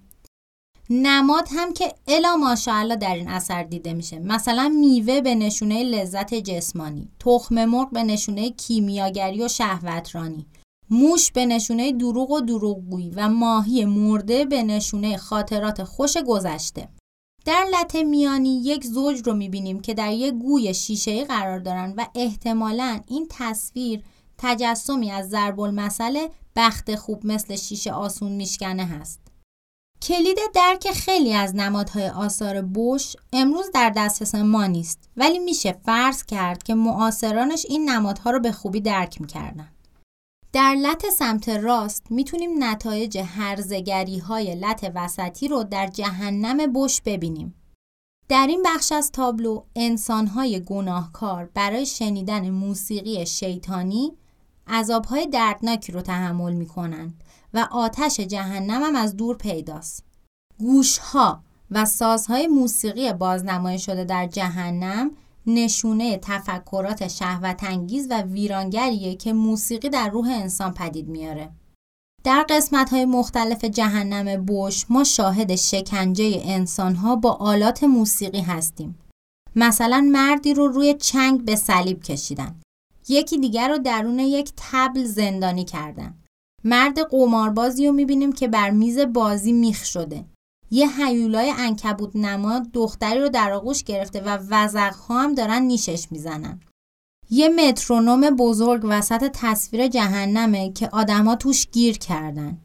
نماد 0.89 1.47
هم 1.51 1.73
که 1.73 1.93
الا 2.07 2.35
ماشاءالله 2.35 2.95
در 2.95 3.15
این 3.15 3.27
اثر 3.27 3.63
دیده 3.63 3.93
میشه 3.93 4.19
مثلا 4.19 4.75
میوه 4.79 5.21
به 5.21 5.35
نشونه 5.35 5.83
لذت 5.83 6.33
جسمانی 6.33 7.09
تخم 7.19 7.65
مرغ 7.65 7.89
به 7.89 8.03
نشونه 8.03 8.49
کیمیاگری 8.49 9.43
و 9.43 9.47
شهوترانی 9.47 10.45
موش 10.89 11.31
به 11.31 11.45
نشونه 11.45 11.91
دروغ 11.91 12.31
و 12.31 12.41
دروغگویی 12.41 13.11
و 13.15 13.29
ماهی 13.29 13.85
مرده 13.85 14.45
به 14.45 14.63
نشونه 14.63 15.17
خاطرات 15.17 15.83
خوش 15.83 16.17
گذشته 16.17 16.89
در 17.45 17.65
لطه 17.73 18.03
میانی 18.03 18.61
یک 18.63 18.85
زوج 18.85 19.21
رو 19.27 19.33
می‌بینیم 19.33 19.79
که 19.79 19.93
در 19.93 20.13
یک 20.13 20.33
گوی 20.33 20.73
شیشه 20.73 21.25
قرار 21.25 21.59
دارن 21.59 21.93
و 21.97 22.05
احتمالا 22.15 22.99
این 23.07 23.27
تصویر 23.29 24.03
تجسمی 24.37 25.11
از 25.11 25.29
ضرب 25.29 25.59
المثل 25.59 26.27
بخت 26.55 26.95
خوب 26.95 27.25
مثل 27.25 27.55
شیشه 27.55 27.91
آسون 27.91 28.31
میشکنه 28.31 28.85
هست. 28.85 29.19
کلید 30.01 30.37
درک 30.53 30.91
خیلی 30.91 31.33
از 31.33 31.55
نمادهای 31.55 32.09
آثار 32.09 32.61
بوش 32.61 33.15
امروز 33.33 33.71
در 33.73 33.93
دسترس 33.95 34.35
ما 34.35 34.65
نیست 34.65 35.09
ولی 35.17 35.39
میشه 35.39 35.79
فرض 35.85 36.23
کرد 36.23 36.63
که 36.63 36.75
معاصرانش 36.75 37.65
این 37.69 37.89
نمادها 37.89 38.31
رو 38.31 38.39
به 38.39 38.51
خوبی 38.51 38.81
درک 38.81 39.21
می‌کردن. 39.21 39.67
در 40.53 40.75
لط 40.75 41.05
سمت 41.05 41.49
راست 41.49 42.03
می‌تونیم 42.09 42.63
نتایج 42.63 43.17
هرزگری 43.17 44.17
های 44.17 44.55
لط 44.55 44.91
وسطی 44.95 45.47
رو 45.47 45.63
در 45.63 45.87
جهنم 45.87 46.73
بش 46.73 47.01
ببینیم. 47.05 47.55
در 48.29 48.47
این 48.49 48.63
بخش 48.65 48.91
از 48.91 49.11
تابلو 49.11 49.63
های 50.35 50.59
گناهکار 50.59 51.49
برای 51.53 51.85
شنیدن 51.85 52.49
موسیقی 52.49 53.25
شیطانی 53.25 54.13
عذابهای 54.67 55.27
دردناکی 55.27 55.91
رو 55.91 56.01
تحمل 56.01 56.53
می‌کنند 56.53 57.23
و 57.53 57.67
آتش 57.71 58.19
جهنم 58.19 58.83
هم 58.83 58.95
از 58.95 59.17
دور 59.17 59.37
پیداست. 59.37 60.03
گوشها 60.59 61.43
و 61.71 61.85
سازهای 61.85 62.47
موسیقی 62.47 63.13
بازنمایی 63.13 63.79
شده 63.79 64.03
در 64.03 64.27
جهنم 64.27 65.11
نشونه 65.47 66.17
تفکرات 66.17 67.07
شهوت 67.07 67.63
انگیز 67.63 68.07
و 68.09 68.21
ویرانگریه 68.21 69.15
که 69.15 69.33
موسیقی 69.33 69.89
در 69.89 70.09
روح 70.09 70.27
انسان 70.27 70.73
پدید 70.73 71.07
میاره. 71.07 71.51
در 72.23 72.45
قسمت 72.49 72.89
های 72.89 73.05
مختلف 73.05 73.65
جهنم 73.65 74.45
بوش 74.45 74.85
ما 74.89 75.03
شاهد 75.03 75.55
شکنجه 75.55 76.41
انسان 76.45 76.95
ها 76.95 77.15
با 77.15 77.31
آلات 77.31 77.83
موسیقی 77.83 78.41
هستیم. 78.41 78.99
مثلا 79.55 80.09
مردی 80.11 80.53
رو 80.53 80.67
روی 80.67 80.93
چنگ 80.93 81.45
به 81.45 81.55
صلیب 81.55 82.03
کشیدن. 82.03 82.55
یکی 83.07 83.37
دیگر 83.37 83.69
رو 83.69 83.77
درون 83.77 84.19
یک 84.19 84.53
تبل 84.57 85.03
زندانی 85.03 85.65
کردن. 85.65 86.17
مرد 86.63 86.99
قماربازی 86.99 87.87
رو 87.87 87.93
می‌بینیم 87.93 88.31
که 88.31 88.47
بر 88.47 88.69
میز 88.69 88.99
بازی 88.99 89.51
میخ 89.51 89.85
شده. 89.85 90.25
یه 90.71 91.05
هیولای 91.05 91.53
انکبوت 91.57 92.15
نما 92.15 92.59
دختری 92.73 93.19
رو 93.19 93.29
در 93.29 93.51
آغوش 93.51 93.83
گرفته 93.83 94.21
و 94.21 94.37
وزقها 94.49 95.21
هم 95.21 95.35
دارن 95.35 95.61
نیشش 95.61 96.07
می‌زنن. 96.11 96.59
یه 97.29 97.49
مترونوم 97.49 98.29
بزرگ 98.29 98.81
وسط 98.89 99.31
تصویر 99.33 99.87
جهنمه 99.87 100.71
که 100.71 100.89
آدما 100.91 101.35
توش 101.35 101.67
گیر 101.71 101.97
کردن. 101.97 102.57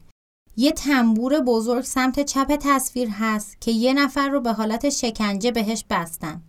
یه 0.57 0.71
تنبور 0.71 1.39
بزرگ 1.39 1.83
سمت 1.83 2.19
چپ 2.19 2.55
تصویر 2.61 3.09
هست 3.09 3.61
که 3.61 3.71
یه 3.71 3.93
نفر 3.93 4.29
رو 4.29 4.41
به 4.41 4.53
حالت 4.53 4.89
شکنجه 4.89 5.51
بهش 5.51 5.85
بستن. 5.89 6.41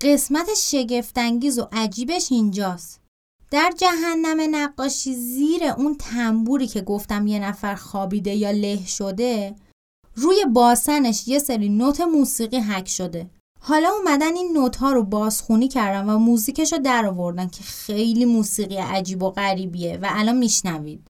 قسمت 0.00 0.48
شگفتانگیز 0.56 1.58
و 1.58 1.68
عجیبش 1.72 2.32
اینجاست. 2.32 3.00
در 3.50 3.72
جهنم 3.78 4.56
نقاشی 4.56 5.14
زیر 5.14 5.64
اون 5.64 5.94
تنبوری 5.94 6.66
که 6.66 6.80
گفتم 6.80 7.26
یه 7.26 7.38
نفر 7.38 7.74
خوابیده 7.74 8.34
یا 8.34 8.50
له 8.50 8.86
شده 8.86 9.56
روی 10.16 10.44
باسنش 10.52 11.28
یه 11.28 11.38
سری 11.38 11.68
نوت 11.68 12.00
موسیقی 12.00 12.58
حک 12.58 12.88
شده. 12.88 13.30
حالا 13.60 13.88
اومدن 13.98 14.36
این 14.36 14.52
نوت 14.52 14.76
ها 14.76 14.92
رو 14.92 15.02
بازخونی 15.02 15.68
کردن 15.68 16.10
و 16.10 16.18
موزیکش 16.18 16.72
رو 16.72 16.78
در 16.78 17.06
آوردن 17.06 17.48
که 17.48 17.62
خیلی 17.62 18.24
موسیقی 18.24 18.76
عجیب 18.76 19.22
و 19.22 19.30
غریبیه 19.30 19.98
و 20.02 20.08
الان 20.10 20.36
میشنوید. 20.36 21.06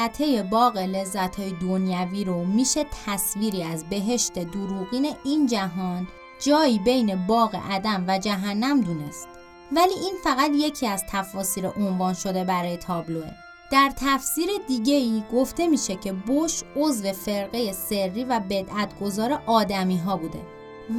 سلطه 0.00 0.42
باغ 0.42 0.78
لذت 0.78 1.36
های 1.36 1.52
دنیوی 1.52 2.24
رو 2.24 2.44
میشه 2.44 2.86
تصویری 3.06 3.62
از 3.62 3.84
بهشت 3.84 4.32
دروغین 4.32 5.12
این 5.24 5.46
جهان 5.46 6.08
جایی 6.44 6.78
بین 6.78 7.26
باغ 7.26 7.56
عدم 7.70 8.04
و 8.08 8.18
جهنم 8.18 8.80
دونست. 8.80 9.28
ولی 9.72 9.94
این 9.94 10.14
فقط 10.24 10.50
یکی 10.54 10.86
از 10.86 11.04
تفاسیر 11.10 11.68
عنوان 11.68 12.14
شده 12.14 12.44
برای 12.44 12.76
تابلوه. 12.76 13.30
در 13.72 13.92
تفسیر 13.96 14.48
دیگه 14.68 14.94
ای 14.94 15.22
گفته 15.32 15.66
میشه 15.66 15.96
که 15.96 16.12
بوش 16.12 16.62
عضو 16.76 17.12
فرقه 17.12 17.72
سری 17.72 18.24
و 18.24 18.40
بدعتگذار 18.40 19.42
آدمی 19.46 19.98
ها 19.98 20.16
بوده. 20.16 20.40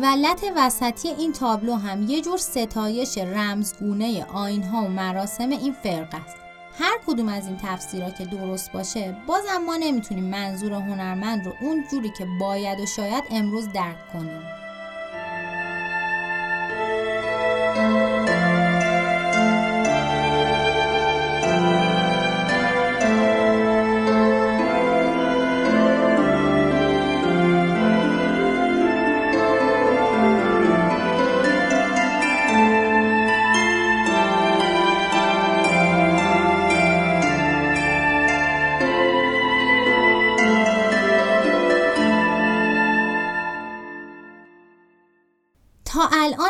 ولت 0.02 0.44
وسطی 0.56 1.10
این 1.10 1.34
تابلو 1.34 1.76
هم 1.76 2.04
یه 2.04 2.22
جور 2.22 2.38
ستایش 2.38 3.18
رمزگونه 3.18 4.26
آین 4.26 4.64
ها 4.64 4.82
و 4.82 4.88
مراسم 4.88 5.50
این 5.50 5.74
فرقه 5.74 6.18
است. 6.18 6.41
هر 6.80 6.98
کدوم 7.08 7.30
از 7.30 7.48
این 7.48 7.58
تفسیرها 7.58 8.10
که 8.12 8.26
درست 8.26 8.72
باشه 8.72 9.18
بازم 9.28 9.58
ما 9.66 9.78
نمی‌تونیم 9.78 10.24
منظور 10.24 10.74
هنرمند 10.74 11.46
رو 11.46 11.54
اون 11.62 11.86
جوری 11.92 12.10
که 12.18 12.28
باید 12.40 12.80
و 12.80 12.86
شاید 12.86 13.24
امروز 13.32 13.70
درک 13.72 14.12
کنیم. 14.14 14.61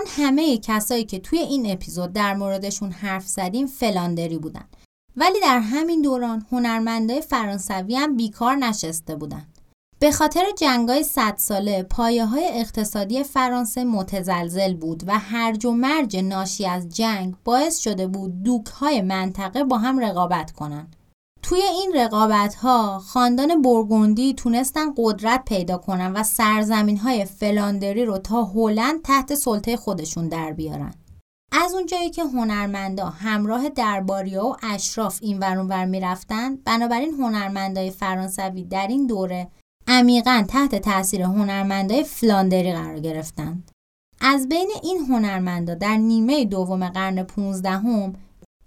الان 0.02 0.14
همه 0.18 0.58
کسایی 0.58 1.04
که 1.04 1.20
توی 1.20 1.40
این 1.40 1.72
اپیزود 1.72 2.14
در 2.14 2.34
موردشون 2.34 2.92
حرف 2.92 3.28
زدیم 3.28 3.68
فلاندری 3.68 4.38
بودن 4.38 4.66
ولی 5.16 5.40
در 5.42 5.60
همین 5.60 6.02
دوران 6.02 6.46
هنرمندای 6.52 7.22
فرانسوی 7.22 7.96
هم 7.96 8.18
بیکار 8.18 8.56
نشسته 8.56 9.16
بودن 9.16 9.48
به 10.00 10.12
خاطر 10.12 10.44
جنگای 10.58 11.04
صد 11.04 11.34
ساله 11.38 11.84
پایه 11.84 12.26
های 12.26 12.50
اقتصادی 12.54 13.24
فرانسه 13.24 13.84
متزلزل 13.84 14.74
بود 14.74 15.04
و 15.08 15.20
هرج 15.20 15.66
و 15.66 15.72
مرج 15.72 16.18
ناشی 16.18 16.66
از 16.66 16.90
جنگ 16.90 17.36
باعث 17.44 17.80
شده 17.80 18.08
بود 18.08 18.44
دوک 18.44 18.68
های 18.68 19.02
منطقه 19.02 19.64
با 19.64 19.78
هم 19.78 20.00
رقابت 20.00 20.52
کنند. 20.52 20.96
توی 21.44 21.62
این 21.62 21.92
رقابت 21.96 22.56
ها 22.56 23.00
خاندان 23.00 23.62
برگوندی 23.62 24.34
تونستن 24.34 24.86
قدرت 24.98 25.46
پیدا 25.46 25.78
کنن 25.78 26.14
و 26.14 26.24
سرزمین 26.24 26.98
های 26.98 27.26
فلاندری 27.26 28.06
رو 28.06 28.18
تا 28.18 28.44
هلند 28.44 29.02
تحت 29.02 29.36
سلطه 29.36 29.78
خودشون 29.78 30.30
در 30.30 30.52
بیارن. 30.52 30.94
از 31.52 31.74
اونجایی 31.74 32.10
که 32.10 32.24
هنرمندا 32.24 33.06
همراه 33.06 33.70
درباریا 33.70 34.46
و 34.46 34.56
اشراف 34.64 35.20
این 35.22 35.40
ورون 35.40 35.68
ور 35.68 35.86
می‌رفتن 35.86 36.56
بنابراین 36.56 37.14
هنرمندای 37.14 37.92
فرانسوی 37.92 38.64
در 38.64 38.88
این 38.88 39.08
دوره 39.08 39.48
عمیقا 39.88 40.46
تحت 40.50 40.76
تاثیر 40.76 41.22
هنرمندای 41.22 42.04
فلاندری 42.04 42.74
قرار 42.74 43.00
گرفتند. 43.00 43.72
از 44.22 44.50
بین 44.50 44.72
این 44.84 44.98
هنرمندا 44.98 45.74
در 45.74 45.98
نیمه 45.98 46.46
دوم 46.46 46.90
قرن 46.90 47.24
15 47.24 47.70
هم 47.70 48.14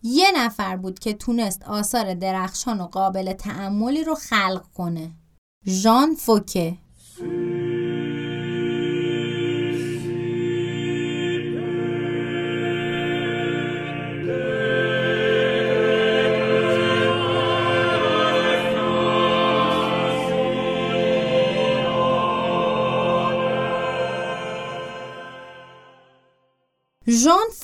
یه 0.06 0.32
نفر 0.36 0.76
بود 0.76 0.98
که 0.98 1.12
تونست 1.12 1.62
آثار 1.62 2.14
درخشان 2.14 2.80
و 2.80 2.86
قابل 2.86 3.32
تعملی 3.32 4.04
رو 4.04 4.14
خلق 4.14 4.64
کنه. 4.74 5.10
ژان 5.66 6.14
فوکه. 6.14 6.76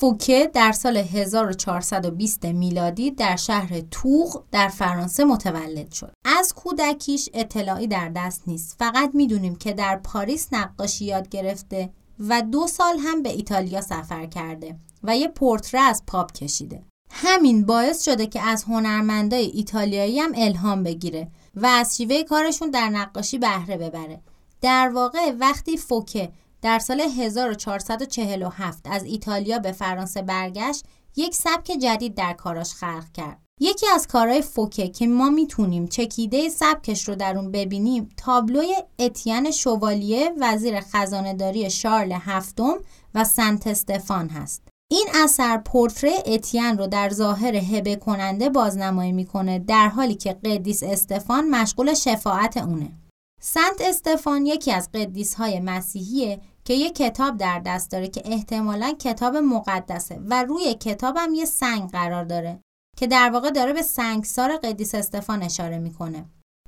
فوکه 0.00 0.50
در 0.54 0.72
سال 0.72 0.96
1420 0.96 2.44
میلادی 2.44 3.10
در 3.10 3.36
شهر 3.36 3.80
توغ 3.80 4.44
در 4.52 4.68
فرانسه 4.68 5.24
متولد 5.24 5.92
شد. 5.92 6.12
از 6.24 6.54
کودکیش 6.54 7.28
اطلاعی 7.34 7.86
در 7.86 8.08
دست 8.08 8.42
نیست. 8.46 8.76
فقط 8.78 9.10
می‌دونیم 9.14 9.56
که 9.56 9.72
در 9.72 9.96
پاریس 9.96 10.48
نقاشی 10.52 11.04
یاد 11.04 11.28
گرفته 11.28 11.90
و 12.28 12.42
دو 12.42 12.66
سال 12.66 12.98
هم 12.98 13.22
به 13.22 13.28
ایتالیا 13.28 13.80
سفر 13.80 14.26
کرده 14.26 14.76
و 15.02 15.16
یه 15.16 15.28
پورتره 15.28 15.80
از 15.80 16.02
پاپ 16.06 16.32
کشیده. 16.32 16.82
همین 17.10 17.66
باعث 17.66 18.04
شده 18.04 18.26
که 18.26 18.40
از 18.40 18.64
هنرمندای 18.64 19.46
ایتالیایی 19.46 20.20
هم 20.20 20.32
الهام 20.34 20.82
بگیره 20.82 21.28
و 21.54 21.66
از 21.66 21.96
شیوه 21.96 22.22
کارشون 22.22 22.70
در 22.70 22.88
نقاشی 22.88 23.38
بهره 23.38 23.76
ببره. 23.76 24.20
در 24.60 24.90
واقع 24.94 25.32
وقتی 25.40 25.76
فوکه 25.76 26.32
در 26.62 26.78
سال 26.78 27.00
1447 27.00 28.86
از 28.90 29.04
ایتالیا 29.04 29.58
به 29.58 29.72
فرانسه 29.72 30.22
برگشت 30.22 30.84
یک 31.16 31.34
سبک 31.34 31.72
جدید 31.82 32.14
در 32.14 32.32
کاراش 32.32 32.74
خلق 32.74 33.12
کرد. 33.14 33.38
یکی 33.60 33.86
از 33.94 34.06
کارهای 34.06 34.42
فوکه 34.42 34.88
که 34.88 35.06
ما 35.06 35.30
می‌تونیم 35.30 35.86
چکیده 35.86 36.48
سبکش 36.48 37.08
رو 37.08 37.14
در 37.14 37.36
اون 37.36 37.50
ببینیم 37.50 38.08
تابلوی 38.16 38.74
اتین 38.98 39.50
شوالیه 39.50 40.32
وزیر 40.40 40.80
خزانهداری 40.80 41.70
شارل 41.70 42.12
هفتم 42.12 42.74
و 43.14 43.24
سنت 43.24 43.66
استفان 43.66 44.28
هست. 44.28 44.62
این 44.92 45.06
اثر 45.24 45.58
پورتری 45.58 46.14
اتین 46.26 46.78
رو 46.78 46.86
در 46.86 47.10
ظاهر 47.10 47.56
هبه 47.56 47.96
کننده 47.96 48.50
بازنمایی 48.50 49.12
می‌کنه 49.12 49.58
در 49.58 49.88
حالی 49.88 50.14
که 50.14 50.32
قدیس 50.32 50.82
استفان 50.82 51.48
مشغول 51.48 51.94
شفاعت 51.94 52.56
اونه. 52.56 52.92
سنت 53.40 53.80
استفان 53.80 54.46
یکی 54.46 54.72
از 54.72 54.88
قدیس 54.94 55.34
های 55.34 55.60
مسیحیه 55.60 56.40
که 56.70 56.76
یه 56.76 56.90
کتاب 56.90 57.36
در 57.36 57.58
دست 57.58 57.90
داره 57.90 58.08
که 58.08 58.22
احتمالا 58.24 58.92
کتاب 58.98 59.36
مقدسه 59.36 60.20
و 60.26 60.42
روی 60.42 60.74
کتابم 60.74 61.34
یه 61.34 61.44
سنگ 61.44 61.90
قرار 61.90 62.24
داره 62.24 62.60
که 62.96 63.06
در 63.06 63.30
واقع 63.30 63.50
داره 63.50 63.72
به 63.72 63.82
سنگسار 63.82 64.56
قدیس 64.56 64.94
استفان 64.94 65.42
اشاره 65.42 65.78
می‌کنه. 65.78 66.24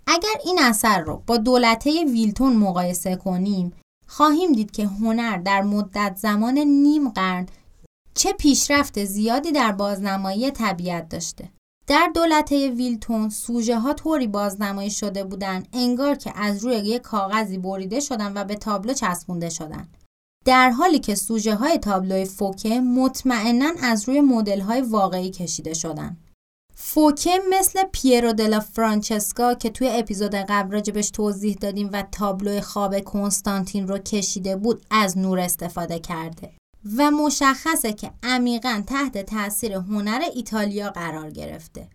اگر 0.07 0.35
این 0.45 0.59
اثر 0.62 1.01
رو 1.01 1.23
با 1.27 1.37
دولته 1.37 2.05
ویلتون 2.05 2.57
مقایسه 2.57 3.17
کنیم 3.17 3.73
خواهیم 4.07 4.53
دید 4.53 4.71
که 4.71 4.87
هنر 4.87 5.37
در 5.37 5.62
مدت 5.62 6.17
زمان 6.17 6.59
نیم 6.59 7.09
قرن 7.09 7.47
چه 8.14 8.33
پیشرفت 8.33 9.05
زیادی 9.05 9.53
در 9.53 9.72
بازنمایی 9.72 10.51
طبیعت 10.51 11.09
داشته. 11.09 11.49
در 11.87 12.11
دولته 12.14 12.70
ویلتون 12.70 13.29
سوژه 13.29 13.79
ها 13.79 13.93
طوری 13.93 14.26
بازنمایی 14.26 14.91
شده 14.91 15.24
بودند 15.24 15.68
انگار 15.72 16.14
که 16.14 16.33
از 16.37 16.64
روی 16.64 16.74
یک 16.76 17.03
کاغذی 17.03 17.59
بریده 17.59 18.01
شدن 18.01 18.33
و 18.37 18.45
به 18.45 18.55
تابلو 18.55 18.93
چسبونده 18.93 19.51
شدن. 19.51 19.89
در 20.45 20.70
حالی 20.70 20.99
که 20.99 21.14
سوژه 21.14 21.55
های 21.55 21.78
تابلوی 21.78 22.24
فوکه 22.24 22.80
مطمئنا 22.80 23.70
از 23.82 24.09
روی 24.09 24.20
مدل 24.20 24.61
های 24.61 24.80
واقعی 24.80 25.30
کشیده 25.30 25.74
شدن. 25.74 26.16
فوکه 26.74 27.38
مثل 27.51 27.82
پیرو 27.93 28.32
دلا 28.32 28.61
فرانچسکا 28.61 29.55
که 29.55 29.70
توی 29.70 29.88
اپیزود 29.88 30.34
قبل 30.34 30.72
راجبش 30.72 31.11
توضیح 31.11 31.57
دادیم 31.61 31.90
و 31.93 32.03
تابلوی 32.12 32.61
خواب 32.61 33.01
کنستانتین 33.01 33.88
رو 33.88 33.99
کشیده 33.99 34.57
بود 34.57 34.86
از 34.90 35.18
نور 35.18 35.38
استفاده 35.38 35.99
کرده. 35.99 36.53
و 36.97 37.11
مشخصه 37.11 37.93
که 37.93 38.11
عمیقا 38.22 38.82
تحت 38.86 39.18
تاثیر 39.18 39.72
هنر 39.72 40.20
ایتالیا 40.34 40.90
قرار 40.90 41.30
گرفته. 41.30 41.88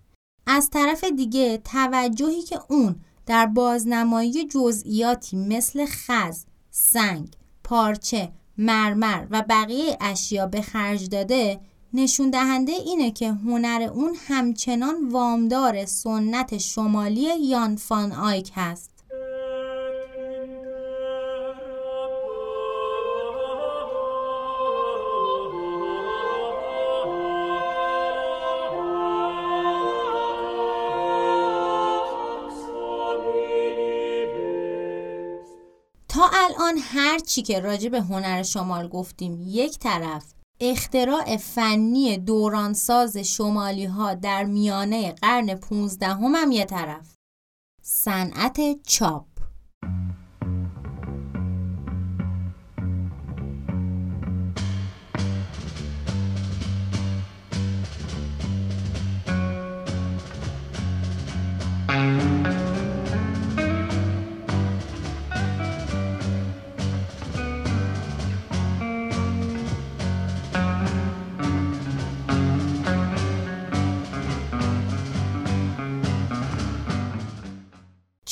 از 0.47 0.69
طرف 0.69 1.03
دیگه 1.03 1.57
توجهی 1.57 2.41
که 2.41 2.59
اون 2.69 2.95
در 3.25 3.45
بازنمایی 3.45 4.47
جزئیاتی 4.47 5.37
مثل 5.37 5.85
خز، 5.85 6.45
سنگ، 6.71 7.36
پارچه، 7.67 8.31
مرمر 8.57 9.27
و 9.31 9.43
بقیه 9.49 9.97
اشیا 10.01 10.45
به 10.45 10.61
خرج 10.61 11.09
داده 11.09 11.59
نشون 11.93 12.29
دهنده 12.29 12.71
اینه 12.71 13.11
که 13.11 13.31
هنر 13.31 13.89
اون 13.93 14.15
همچنان 14.27 15.09
وامدار 15.09 15.85
سنت 15.85 16.57
شمالی 16.57 17.39
یان 17.39 17.75
فان 17.75 18.11
آیک 18.11 18.51
هست. 18.55 18.96
الان 36.67 36.81
هر 36.83 37.19
چی 37.19 37.41
که 37.41 37.59
راجع 37.59 37.89
به 37.89 38.01
هنر 38.01 38.43
شمال 38.43 38.87
گفتیم 38.87 39.41
یک 39.45 39.79
طرف 39.79 40.33
اختراع 40.59 41.37
فنی 41.37 42.17
دورانساز 42.17 43.17
شمالی 43.17 43.85
ها 43.85 44.13
در 44.13 44.43
میانه 44.43 45.11
قرن 45.11 45.55
15 45.55 46.07
هم 46.07 46.51
یه 46.51 46.65
طرف. 46.65 47.15
صنعت 47.81 48.83
چاپ. 48.83 49.36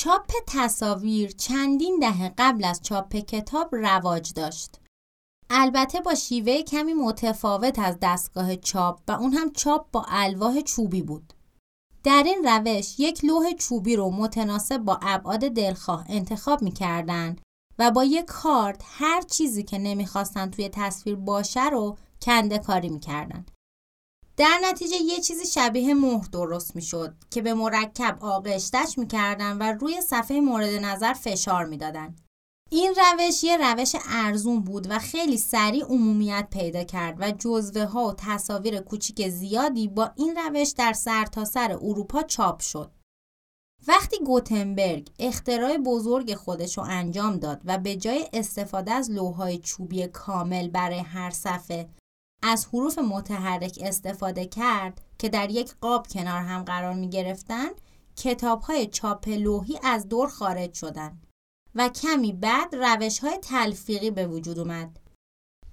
چاپ 0.06 0.32
تصاویر 0.48 1.32
چندین 1.32 2.00
دهه 2.00 2.34
قبل 2.38 2.66
از 2.66 2.82
چاپ 2.82 3.16
کتاب 3.16 3.76
رواج 3.76 4.34
داشت. 4.34 4.80
البته 5.50 6.02
با 6.02 6.16
شیوه 6.16 6.62
کمی 6.62 6.94
متفاوت 6.94 7.80
از 7.80 7.98
دستگاه 8.02 8.56
چاپ 8.56 9.00
و 9.08 9.12
اون 9.12 9.34
هم 9.34 9.52
چاپ 9.52 9.92
با 9.92 10.06
الواح 10.08 10.62
چوبی 10.62 11.02
بود. 11.02 11.34
در 12.04 12.24
این 12.26 12.44
روش 12.44 13.00
یک 13.00 13.26
لوح 13.26 13.54
چوبی 13.54 13.96
رو 13.96 14.12
متناسب 14.12 14.78
با 14.78 15.00
ابعاد 15.02 15.40
دلخواه 15.40 16.06
انتخاب 16.10 16.62
می‌کردن 16.62 17.36
و 17.80 17.92
با 17.92 18.04
یک 18.04 18.26
کارت 18.26 18.82
هر 18.86 19.22
چیزی 19.22 19.64
که 19.64 19.78
نمی‌خواستن 19.78 20.52
توی 20.52 20.70
تصویر 20.70 21.16
باشه 21.16 21.70
رو 21.70 21.98
کنده 22.22 22.58
کاری 22.58 22.90
می‌کردن. 22.90 23.46
در 24.38 24.60
نتیجه 24.64 24.96
یه 24.96 25.20
چیزی 25.20 25.46
شبیه 25.46 25.94
مهر 25.94 26.28
درست 26.32 26.76
می‌شد 26.76 27.16
که 27.32 27.42
به 27.42 27.54
مرکب 27.54 28.18
آغشتش 28.22 28.98
می‌کردن 28.98 29.58
و 29.58 29.64
روی 29.64 30.02
صفحه 30.02 30.42
مورد 30.42 30.70
نظر 30.70 31.14
فشار 31.14 31.66
می‌دادن. 31.66 32.16
این 32.72 32.94
روش 32.98 33.44
یه 33.44 33.58
روش 33.58 33.96
ارزون 34.10 34.60
بود 34.60 34.88
و 34.90 35.00
خیلی 35.00 35.38
سریع 35.38 35.86
عمومیت 35.86 36.48
پیدا 36.52 36.84
کرد 36.84 37.16
و 37.20 37.32
جزوه 37.32 37.84
ها 37.84 38.08
و 38.08 38.14
تصاویر 38.18 38.80
کوچیک 38.80 39.30
زیادی 39.30 39.88
با 39.88 40.12
این 40.16 40.36
روش 40.36 40.70
در 40.70 40.94
سرتاسر 40.94 41.68
سر 41.68 41.78
اروپا 41.82 42.24
چاپ 42.24 42.60
شد. 42.60 42.92
وقتی 43.88 44.18
گوتنبرگ 44.20 45.10
اختراع 45.20 45.78
بزرگ 45.78 46.36
خودش 46.36 46.78
رو 46.78 46.84
انجام 46.84 47.38
داد 47.38 47.62
و 47.66 47.78
به 47.78 47.96
جای 47.96 48.30
استفاده 48.34 48.92
از 48.92 49.12
لوهای 49.12 49.58
چوبی 49.58 50.08
کامل 50.08 50.68
برای 50.68 51.00
هر 51.00 51.30
صفحه 51.30 51.90
از 52.48 52.68
حروف 52.74 53.00
متحرک 53.00 53.80
استفاده 53.82 54.46
کرد 54.46 55.02
که 55.18 55.30
در 55.30 55.50
یک 55.50 55.74
قاب 55.82 56.08
کنار 56.08 56.42
هم 56.42 56.64
قرار 56.64 56.94
می 56.94 57.10
گرفتن 57.10 57.70
کتاب 58.16 58.62
های 58.62 58.88
چاپ 58.88 59.30
لوحی 59.30 59.80
از 59.84 60.10
دور 60.10 60.28
خارج 60.28 60.74
شدند 60.74 61.28
و 61.76 61.90
کمی 61.90 62.34
بعد 62.34 62.76
روش 62.76 63.20
های 63.20 63.38
تلفیقی 63.38 64.12
به 64.12 64.28
وجود 64.28 64.60
اومد 64.60 65.00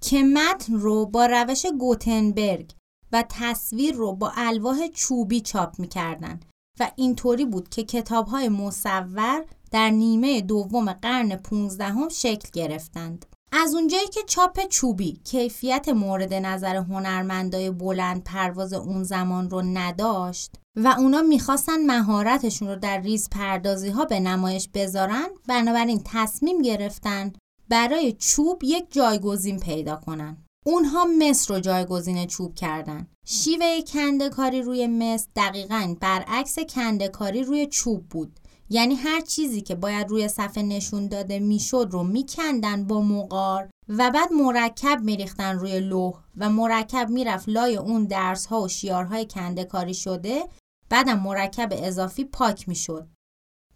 که 0.01 0.23
متن 0.23 0.73
رو 0.73 1.05
با 1.05 1.25
روش 1.25 1.65
گوتنبرگ 1.79 2.71
و 3.11 3.23
تصویر 3.29 3.95
رو 3.95 4.13
با 4.13 4.31
الواح 4.35 4.87
چوبی 4.87 5.41
چاپ 5.41 5.79
می‌کردن 5.79 6.39
و 6.79 6.91
اینطوری 6.95 7.45
بود 7.45 7.69
که 7.69 7.83
کتاب 7.83 8.27
های 8.27 8.49
مصور 8.49 9.45
در 9.71 9.89
نیمه 9.89 10.41
دوم 10.41 10.93
قرن 10.93 11.35
15 11.35 11.85
هم 11.85 12.09
شکل 12.09 12.49
گرفتند. 12.53 13.25
از 13.55 13.75
اونجایی 13.75 14.07
که 14.07 14.19
چاپ 14.27 14.67
چوبی 14.67 15.19
کیفیت 15.23 15.89
مورد 15.89 16.33
نظر 16.33 16.75
هنرمندای 16.75 17.71
بلند 17.71 18.23
پرواز 18.23 18.73
اون 18.73 19.03
زمان 19.03 19.49
رو 19.49 19.61
نداشت 19.61 20.51
و 20.75 20.95
اونا 20.97 21.21
می‌خواستن 21.21 21.85
مهارتشون 21.85 22.67
رو 22.67 22.75
در 22.75 23.01
ریز 23.01 23.29
پردازی 23.29 23.89
ها 23.89 24.05
به 24.05 24.19
نمایش 24.19 24.69
بذارن 24.73 25.27
بنابراین 25.47 26.01
تصمیم 26.05 26.61
گرفتن 26.61 27.33
برای 27.69 28.13
چوب 28.13 28.63
یک 28.63 28.91
جایگزین 28.91 29.59
پیدا 29.59 29.95
کنن. 29.95 30.37
اونها 30.65 31.05
مس 31.19 31.51
رو 31.51 31.59
جایگزین 31.59 32.27
چوب 32.27 32.55
کردن. 32.55 33.07
شیوه 33.25 33.81
کندکاری 33.81 34.61
روی 34.61 34.87
مس 34.87 35.27
دقیقا 35.35 35.95
برعکس 36.01 36.59
کندکاری 36.59 37.43
روی 37.43 37.67
چوب 37.67 38.09
بود. 38.09 38.39
یعنی 38.69 38.95
هر 38.95 39.21
چیزی 39.21 39.61
که 39.61 39.75
باید 39.75 40.09
روی 40.09 40.27
صفحه 40.27 40.63
نشون 40.63 41.07
داده 41.07 41.39
می‌شد 41.39 41.87
رو 41.91 42.03
میکندن 42.03 42.87
با 42.87 43.01
مقار 43.01 43.69
و 43.89 44.11
بعد 44.11 44.33
مرکب 44.33 44.99
میریختن 45.03 45.59
روی 45.59 45.79
لوح 45.79 46.13
و 46.37 46.49
مرکب 46.49 47.09
می‌رفت 47.09 47.49
لای 47.49 47.75
اون 47.75 48.05
درس 48.05 48.45
ها 48.45 48.61
و 48.61 48.67
شیارهای 48.67 49.27
کنده 49.29 49.63
کاری 49.63 49.93
شده 49.93 50.43
بعدم 50.89 51.19
مرکب 51.19 51.69
اضافی 51.71 52.23
پاک 52.25 52.69
می‌شد. 52.69 53.07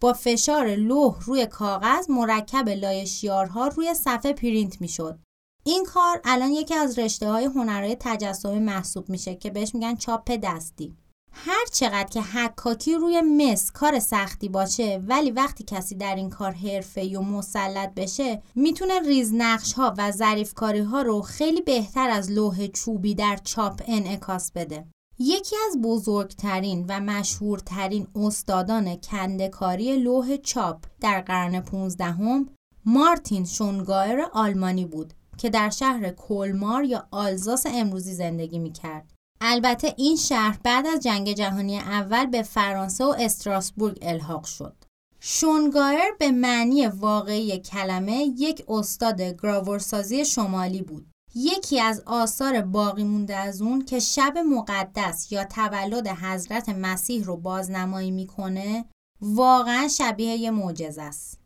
با 0.00 0.12
فشار 0.12 0.74
لوح 0.74 1.24
روی 1.24 1.46
کاغذ 1.46 2.10
مرکب 2.10 2.68
لای 2.68 3.06
شیارها 3.06 3.68
روی 3.68 3.94
صفحه 3.94 4.32
پرینت 4.32 4.80
می‌شد. 4.80 5.18
این 5.64 5.84
کار 5.84 6.20
الان 6.24 6.50
یکی 6.50 6.74
از 6.74 6.98
رشته 6.98 7.30
های 7.30 7.44
هنرهای 7.44 7.96
تجسمی 8.00 8.58
محسوب 8.58 9.08
میشه 9.08 9.34
که 9.34 9.50
بهش 9.50 9.74
میگن 9.74 9.96
چاپ 9.96 10.30
دستی. 10.30 10.96
هر 11.32 11.64
چقدر 11.72 12.08
که 12.08 12.20
حکاکی 12.22 12.94
روی 12.94 13.20
مس 13.20 13.70
کار 13.70 13.98
سختی 13.98 14.48
باشه 14.48 15.02
ولی 15.06 15.30
وقتی 15.30 15.64
کسی 15.64 15.94
در 15.94 16.14
این 16.14 16.30
کار 16.30 16.52
حرفه 16.52 17.18
و 17.18 17.22
مسلط 17.22 17.94
بشه 17.94 18.42
می‌تونه 18.54 19.00
ریزنقش 19.00 19.72
ها 19.72 19.94
و 19.98 20.12
ظریف 20.12 20.54
کاری 20.54 20.80
ها 20.80 21.02
رو 21.02 21.22
خیلی 21.22 21.60
بهتر 21.60 22.10
از 22.10 22.30
لوح 22.30 22.66
چوبی 22.66 23.14
در 23.14 23.36
چاپ 23.44 23.82
انعکاس 23.86 24.52
بده 24.52 24.84
یکی 25.18 25.56
از 25.68 25.80
بزرگترین 25.82 26.84
و 26.88 27.00
مشهورترین 27.00 28.06
استادان 28.14 28.96
کندکاری 28.96 29.96
لوح 29.96 30.36
چاپ 30.36 30.84
در 31.00 31.20
قرن 31.20 31.60
15 31.60 32.04
هم 32.04 32.48
مارتین 32.84 33.44
شونگایر 33.44 34.20
آلمانی 34.32 34.86
بود 34.86 35.14
که 35.38 35.50
در 35.50 35.70
شهر 35.70 36.10
کلمار 36.10 36.84
یا 36.84 37.08
آلزاس 37.10 37.66
امروزی 37.66 38.14
زندگی 38.14 38.58
می‌کرد. 38.58 39.17
البته 39.40 39.94
این 39.96 40.16
شهر 40.16 40.58
بعد 40.64 40.86
از 40.86 41.00
جنگ 41.00 41.32
جهانی 41.32 41.78
اول 41.78 42.26
به 42.26 42.42
فرانسه 42.42 43.04
و 43.04 43.14
استراسبورگ 43.18 43.98
الحاق 44.02 44.44
شد. 44.44 44.84
شونگایر 45.20 46.12
به 46.18 46.30
معنی 46.30 46.86
واقعی 46.86 47.58
کلمه 47.58 48.16
یک 48.38 48.64
استاد 48.68 49.20
گراورسازی 49.22 50.24
شمالی 50.24 50.82
بود. 50.82 51.06
یکی 51.34 51.80
از 51.80 52.02
آثار 52.06 52.60
باقی 52.60 53.04
مونده 53.04 53.36
از 53.36 53.62
اون 53.62 53.84
که 53.84 54.00
شب 54.00 54.38
مقدس 54.38 55.32
یا 55.32 55.44
تولد 55.44 56.08
حضرت 56.08 56.68
مسیح 56.68 57.24
رو 57.24 57.36
بازنمایی 57.36 58.10
می‌کنه 58.10 58.84
واقعا 59.20 59.88
شبیه 59.88 60.36
یه 60.36 60.50
معجزه 60.50 61.02
است. 61.02 61.37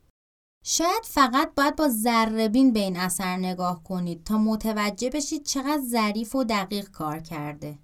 شاید 0.64 1.04
فقط 1.04 1.54
باید 1.56 1.76
با 1.76 1.88
ذربین 1.88 2.72
به 2.72 2.80
این 2.80 2.96
اثر 2.96 3.36
نگاه 3.36 3.82
کنید 3.82 4.24
تا 4.24 4.38
متوجه 4.38 5.10
بشید 5.10 5.42
چقدر 5.42 5.82
ظریف 5.82 6.34
و 6.34 6.44
دقیق 6.44 6.90
کار 6.90 7.20
کرده. 7.20 7.78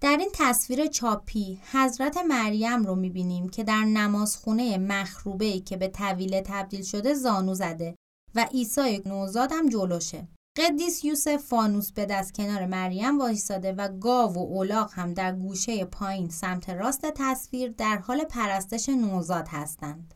در 0.00 0.16
این 0.16 0.30
تصویر 0.34 0.86
چاپی 0.86 1.60
حضرت 1.72 2.16
مریم 2.16 2.82
رو 2.82 2.94
می‌بینیم 2.94 3.48
که 3.48 3.64
در 3.64 3.84
نمازخونه 3.84 4.78
مخروبه 4.78 5.60
که 5.60 5.76
به 5.76 5.88
طویله 5.88 6.42
تبدیل 6.46 6.82
شده 6.82 7.14
زانو 7.14 7.54
زده 7.54 7.94
و 8.34 8.44
عیسی 8.44 9.02
نوزاد 9.06 9.52
هم 9.52 9.68
جلوشه. 9.68 10.28
قدیس 10.56 11.04
یوسف 11.04 11.36
فانوس 11.36 11.92
به 11.92 12.06
دست 12.06 12.34
کنار 12.34 12.66
مریم 12.66 13.18
وایساده 13.18 13.72
و 13.72 13.88
گاو 13.88 14.34
و 14.34 14.38
اولاق 14.38 14.92
هم 14.92 15.14
در 15.14 15.32
گوشه 15.32 15.84
پایین 15.84 16.28
سمت 16.28 16.70
راست 16.70 17.06
تصویر 17.14 17.74
در 17.78 17.96
حال 17.96 18.24
پرستش 18.24 18.88
نوزاد 18.88 19.48
هستند. 19.48 20.14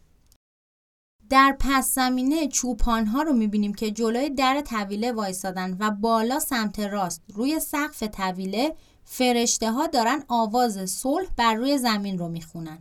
در 1.30 1.56
پس 1.60 1.94
زمینه 1.94 2.48
چوپان 2.48 3.06
ها 3.06 3.22
رو 3.22 3.32
می‌بینیم 3.32 3.74
که 3.74 3.90
جلوی 3.90 4.30
در 4.30 4.60
طویله 4.60 5.12
وایسادن 5.12 5.76
و 5.80 5.90
بالا 5.90 6.38
سمت 6.38 6.80
راست 6.80 7.22
روی 7.34 7.60
سقف 7.60 8.02
طویله 8.02 8.76
فرشته 9.04 9.72
ها 9.72 9.86
دارن 9.86 10.24
آواز 10.28 10.90
صلح 10.90 11.28
بر 11.36 11.54
روی 11.54 11.78
زمین 11.78 12.18
رو 12.18 12.28
می‌خونن. 12.28 12.78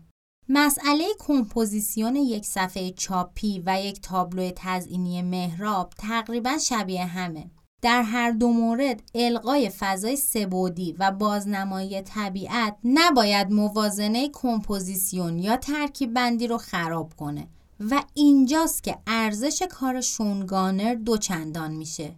مسئله 0.49 1.05
کمپوزیسیون 1.19 2.15
یک 2.15 2.45
صفحه 2.45 2.91
چاپی 2.91 3.63
و 3.65 3.81
یک 3.81 4.01
تابلو 4.01 4.51
تزئینی 4.55 5.21
محراب 5.21 5.93
تقریبا 5.97 6.57
شبیه 6.57 7.05
همه. 7.05 7.51
در 7.81 8.01
هر 8.01 8.31
دو 8.31 8.47
مورد 8.47 9.01
القای 9.15 9.69
فضای 9.69 10.15
سه 10.15 10.42
بعدی 10.42 10.95
و 10.99 11.11
بازنمایی 11.11 12.01
طبیعت 12.01 12.77
نباید 12.83 13.51
موازنه 13.51 14.29
کمپوزیسیون 14.33 15.39
یا 15.39 15.57
ترکیب 15.57 16.13
بندی 16.13 16.47
رو 16.47 16.57
خراب 16.57 17.13
کنه 17.17 17.47
و 17.79 18.03
اینجاست 18.13 18.83
که 18.83 18.97
ارزش 19.07 19.63
کار 19.69 20.01
شونگائر 20.01 20.93
دوچندان 20.93 21.71
میشه. 21.71 22.15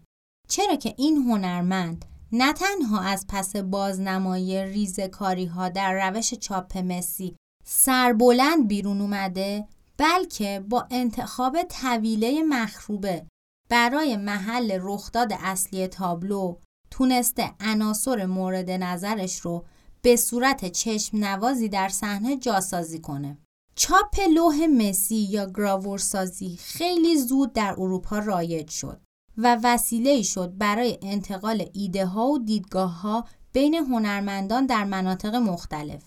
چرا 0.48 0.76
که 0.76 0.94
این 0.98 1.18
هنرمند 1.18 2.06
نه 2.32 2.54
تنها 2.54 3.02
از 3.02 3.26
پس 3.30 3.56
بازنمایی 3.56 4.66
ریزکاری 4.66 5.46
ها 5.46 5.70
در 5.70 6.10
روش 6.10 6.34
چاپ 6.34 6.78
مسی 6.78 7.36
سربلند 7.66 8.68
بیرون 8.68 9.02
اومده 9.02 9.68
بلکه 9.98 10.64
با 10.70 10.88
انتخاب 10.92 11.58
طویله 11.64 12.44
مخروبه 12.44 13.26
برای 13.70 14.18
محل 14.18 14.80
رخداد 14.82 15.34
اصلی 15.34 15.88
تابلو 15.88 16.56
تونسته 16.92 17.54
عناصر 17.60 18.26
مورد 18.26 18.72
نظرش 18.72 19.40
رو 19.40 19.66
به 20.02 20.16
صورت 20.16 20.66
چشم 20.66 21.18
نوازی 21.18 21.70
در 21.70 21.90
صحنه 21.90 22.38
جاسازی 22.38 23.00
کنه. 23.00 23.38
چاپ 23.78 24.20
لوح 24.34 24.68
مسی 24.68 25.16
یا 25.16 25.46
گراورسازی 25.46 26.58
خیلی 26.62 27.18
زود 27.18 27.54
در 27.54 27.76
اروپا 27.78 28.20
رایج 28.20 28.70
شد 28.70 29.02
و 29.38 29.60
وسیله 29.64 30.22
شد 30.22 30.58
برای 30.58 30.98
انتقال 31.02 31.66
ایده 31.74 32.06
ها 32.06 32.28
و 32.28 32.40
دیدگاه 32.40 33.02
ها 33.02 33.26
بین 33.54 33.76
هنرمندان 33.76 34.66
در 34.66 34.84
مناطق 34.84 35.36
مختلف. 35.36 36.04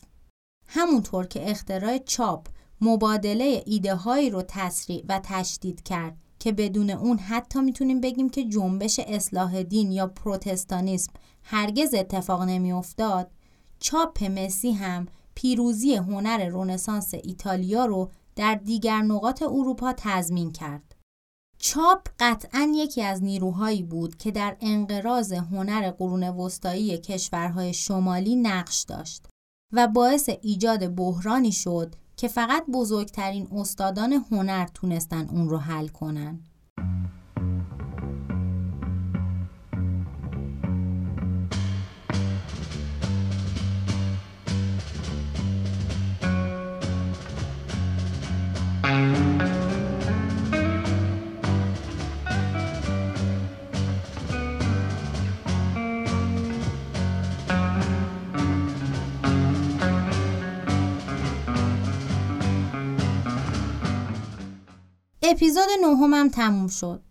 همونطور 0.66 1.26
که 1.26 1.50
اختراع 1.50 1.98
چاپ 1.98 2.46
مبادله 2.80 3.62
ایده 3.66 3.94
هایی 3.94 4.30
رو 4.30 4.42
تسریع 4.48 5.04
و 5.08 5.20
تشدید 5.24 5.82
کرد 5.82 6.16
که 6.38 6.52
بدون 6.52 6.90
اون 6.90 7.18
حتی 7.18 7.60
می‌تونیم 7.60 8.00
بگیم 8.00 8.28
که 8.28 8.44
جنبش 8.44 9.00
اصلاح 9.00 9.62
دین 9.62 9.92
یا 9.92 10.06
پروتستانیسم 10.06 11.12
هرگز 11.42 11.94
اتفاق 11.94 12.42
نمیافتاد 12.42 13.30
چاپ 13.80 14.24
مسی 14.24 14.72
هم 14.72 15.06
پیروزی 15.38 15.94
هنر 15.94 16.48
رونسانس 16.48 17.14
ایتالیا 17.14 17.86
رو 17.86 18.10
در 18.36 18.54
دیگر 18.54 19.02
نقاط 19.02 19.42
اروپا 19.42 19.94
تضمین 19.96 20.52
کرد. 20.52 20.96
چاپ 21.58 22.08
قطعا 22.20 22.72
یکی 22.74 23.02
از 23.02 23.22
نیروهایی 23.22 23.82
بود 23.82 24.16
که 24.16 24.30
در 24.30 24.56
انقراض 24.60 25.32
هنر 25.32 25.90
قرون 25.90 26.22
وسطایی 26.22 26.98
کشورهای 26.98 27.74
شمالی 27.74 28.36
نقش 28.36 28.82
داشت 28.82 29.26
و 29.72 29.88
باعث 29.88 30.30
ایجاد 30.42 30.94
بحرانی 30.94 31.52
شد 31.52 31.94
که 32.16 32.28
فقط 32.28 32.64
بزرگترین 32.72 33.48
استادان 33.52 34.12
هنر 34.12 34.66
تونستن 34.74 35.28
اون 35.28 35.48
رو 35.48 35.58
حل 35.58 35.88
کنن. 35.88 36.40
اپیزود 65.22 65.68
نهمم 65.80 66.28
تموم 66.28 66.68
شد. 66.68 67.02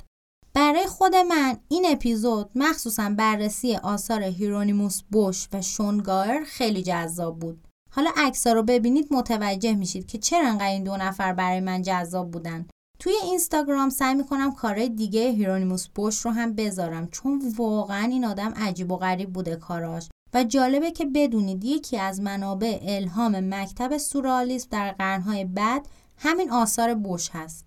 برای 0.54 0.86
خود 0.88 1.16
من 1.16 1.58
این 1.70 1.86
اپیزود 1.90 2.50
مخصوصا 2.56 3.10
بررسی 3.10 3.76
آثار 3.76 4.24
هیرونیموس 4.24 5.02
بوش 5.12 5.48
و 5.54 5.62
شونگائر 5.62 6.44
خیلی 6.44 6.84
جذاب 6.84 7.40
بود. 7.40 7.67
حالا 7.98 8.12
عکس 8.18 8.48
رو 8.48 8.64
ببینید 8.64 9.08
متوجه 9.12 9.76
میشید 9.76 10.08
که 10.08 10.18
چرا 10.18 10.48
انقدر 10.48 10.68
این 10.68 10.84
دو 10.84 10.98
نفر 10.98 11.34
برای 11.34 11.60
من 11.60 11.82
جذاب 11.82 12.32
بودن. 12.32 12.68
توی 13.00 13.14
اینستاگرام 13.24 13.90
سعی 13.90 14.16
می‌کنم 14.16 14.52
کارهای 14.52 14.90
دیگه 14.90 15.30
هیرونیموس 15.30 15.88
بوش 15.88 16.20
رو 16.20 16.32
هم 16.32 16.54
بذارم 16.54 17.08
چون 17.08 17.54
واقعا 17.56 18.04
این 18.04 18.26
آدم 18.26 18.54
عجیب 18.56 18.92
و 18.92 18.98
غریب 18.98 19.34
بوده 19.34 19.56
کاراش 19.56 20.10
و 20.34 20.44
جالبه 20.44 20.92
که 20.92 21.06
بدونید 21.06 21.64
یکی 21.64 21.98
از 21.98 22.22
منابع 22.22 22.80
الهام 22.82 23.54
مکتب 23.54 23.98
سوررئالیسم 23.98 24.68
در 24.72 24.92
قرنهای 24.92 25.46
بعد 25.46 25.88
همین 26.18 26.52
آثار 26.52 26.94
بوش 26.94 27.30
هست. 27.34 27.66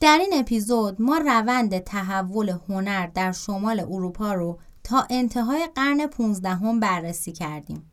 در 0.00 0.18
این 0.18 0.30
اپیزود 0.34 1.02
ما 1.02 1.18
روند 1.18 1.78
تحول 1.78 2.58
هنر 2.68 3.06
در 3.06 3.32
شمال 3.32 3.80
اروپا 3.80 4.34
رو 4.34 4.58
تا 4.84 5.06
انتهای 5.10 5.68
قرن 5.74 6.06
15 6.06 6.48
هم 6.48 6.80
بررسی 6.80 7.32
کردیم. 7.32 7.91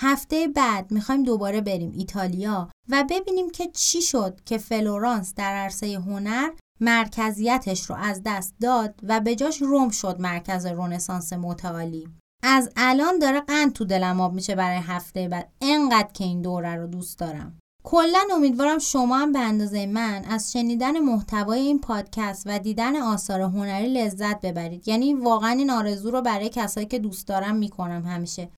هفته 0.00 0.48
بعد 0.48 0.90
می‌خوایم 0.90 1.22
دوباره 1.22 1.60
بریم 1.60 1.92
ایتالیا 1.96 2.68
و 2.88 3.04
ببینیم 3.10 3.50
که 3.50 3.66
چی 3.66 4.02
شد 4.02 4.40
که 4.44 4.58
فلورانس 4.58 5.34
در 5.34 5.54
عرصه 5.54 5.94
هنر 5.94 6.50
مرکزیتش 6.80 7.90
رو 7.90 7.96
از 7.96 8.22
دست 8.24 8.54
داد 8.60 9.00
و 9.02 9.20
به 9.20 9.34
جاش 9.34 9.62
روم 9.62 9.90
شد 9.90 10.20
مرکز 10.20 10.66
رونسانس 10.66 11.32
متعالی. 11.32 12.08
از 12.42 12.70
الان 12.76 13.18
داره 13.18 13.40
قند 13.40 13.72
تو 13.72 13.84
دلم 13.84 14.20
آب 14.20 14.32
میشه 14.32 14.54
برای 14.54 14.78
هفته 14.78 15.28
بعد 15.28 15.52
انقدر 15.60 16.12
که 16.12 16.24
این 16.24 16.42
دوره 16.42 16.76
رو 16.76 16.86
دوست 16.86 17.18
دارم. 17.18 17.58
کلا 17.84 18.20
امیدوارم 18.34 18.78
شما 18.78 19.18
هم 19.18 19.32
به 19.32 19.38
اندازه 19.38 19.86
من 19.86 20.24
از 20.24 20.52
شنیدن 20.52 20.98
محتوای 20.98 21.60
این 21.60 21.80
پادکست 21.80 22.42
و 22.46 22.58
دیدن 22.58 22.96
آثار 22.96 23.40
هنری 23.40 23.88
لذت 23.94 24.40
ببرید 24.40 24.88
یعنی 24.88 25.14
واقعا 25.14 25.50
این 25.50 25.70
آرزو 25.70 26.10
رو 26.10 26.22
برای 26.22 26.48
کسایی 26.48 26.86
که 26.86 26.98
دوست 26.98 27.28
دارم 27.28 27.56
می‌کنم 27.56 28.02
همیشه 28.06 28.48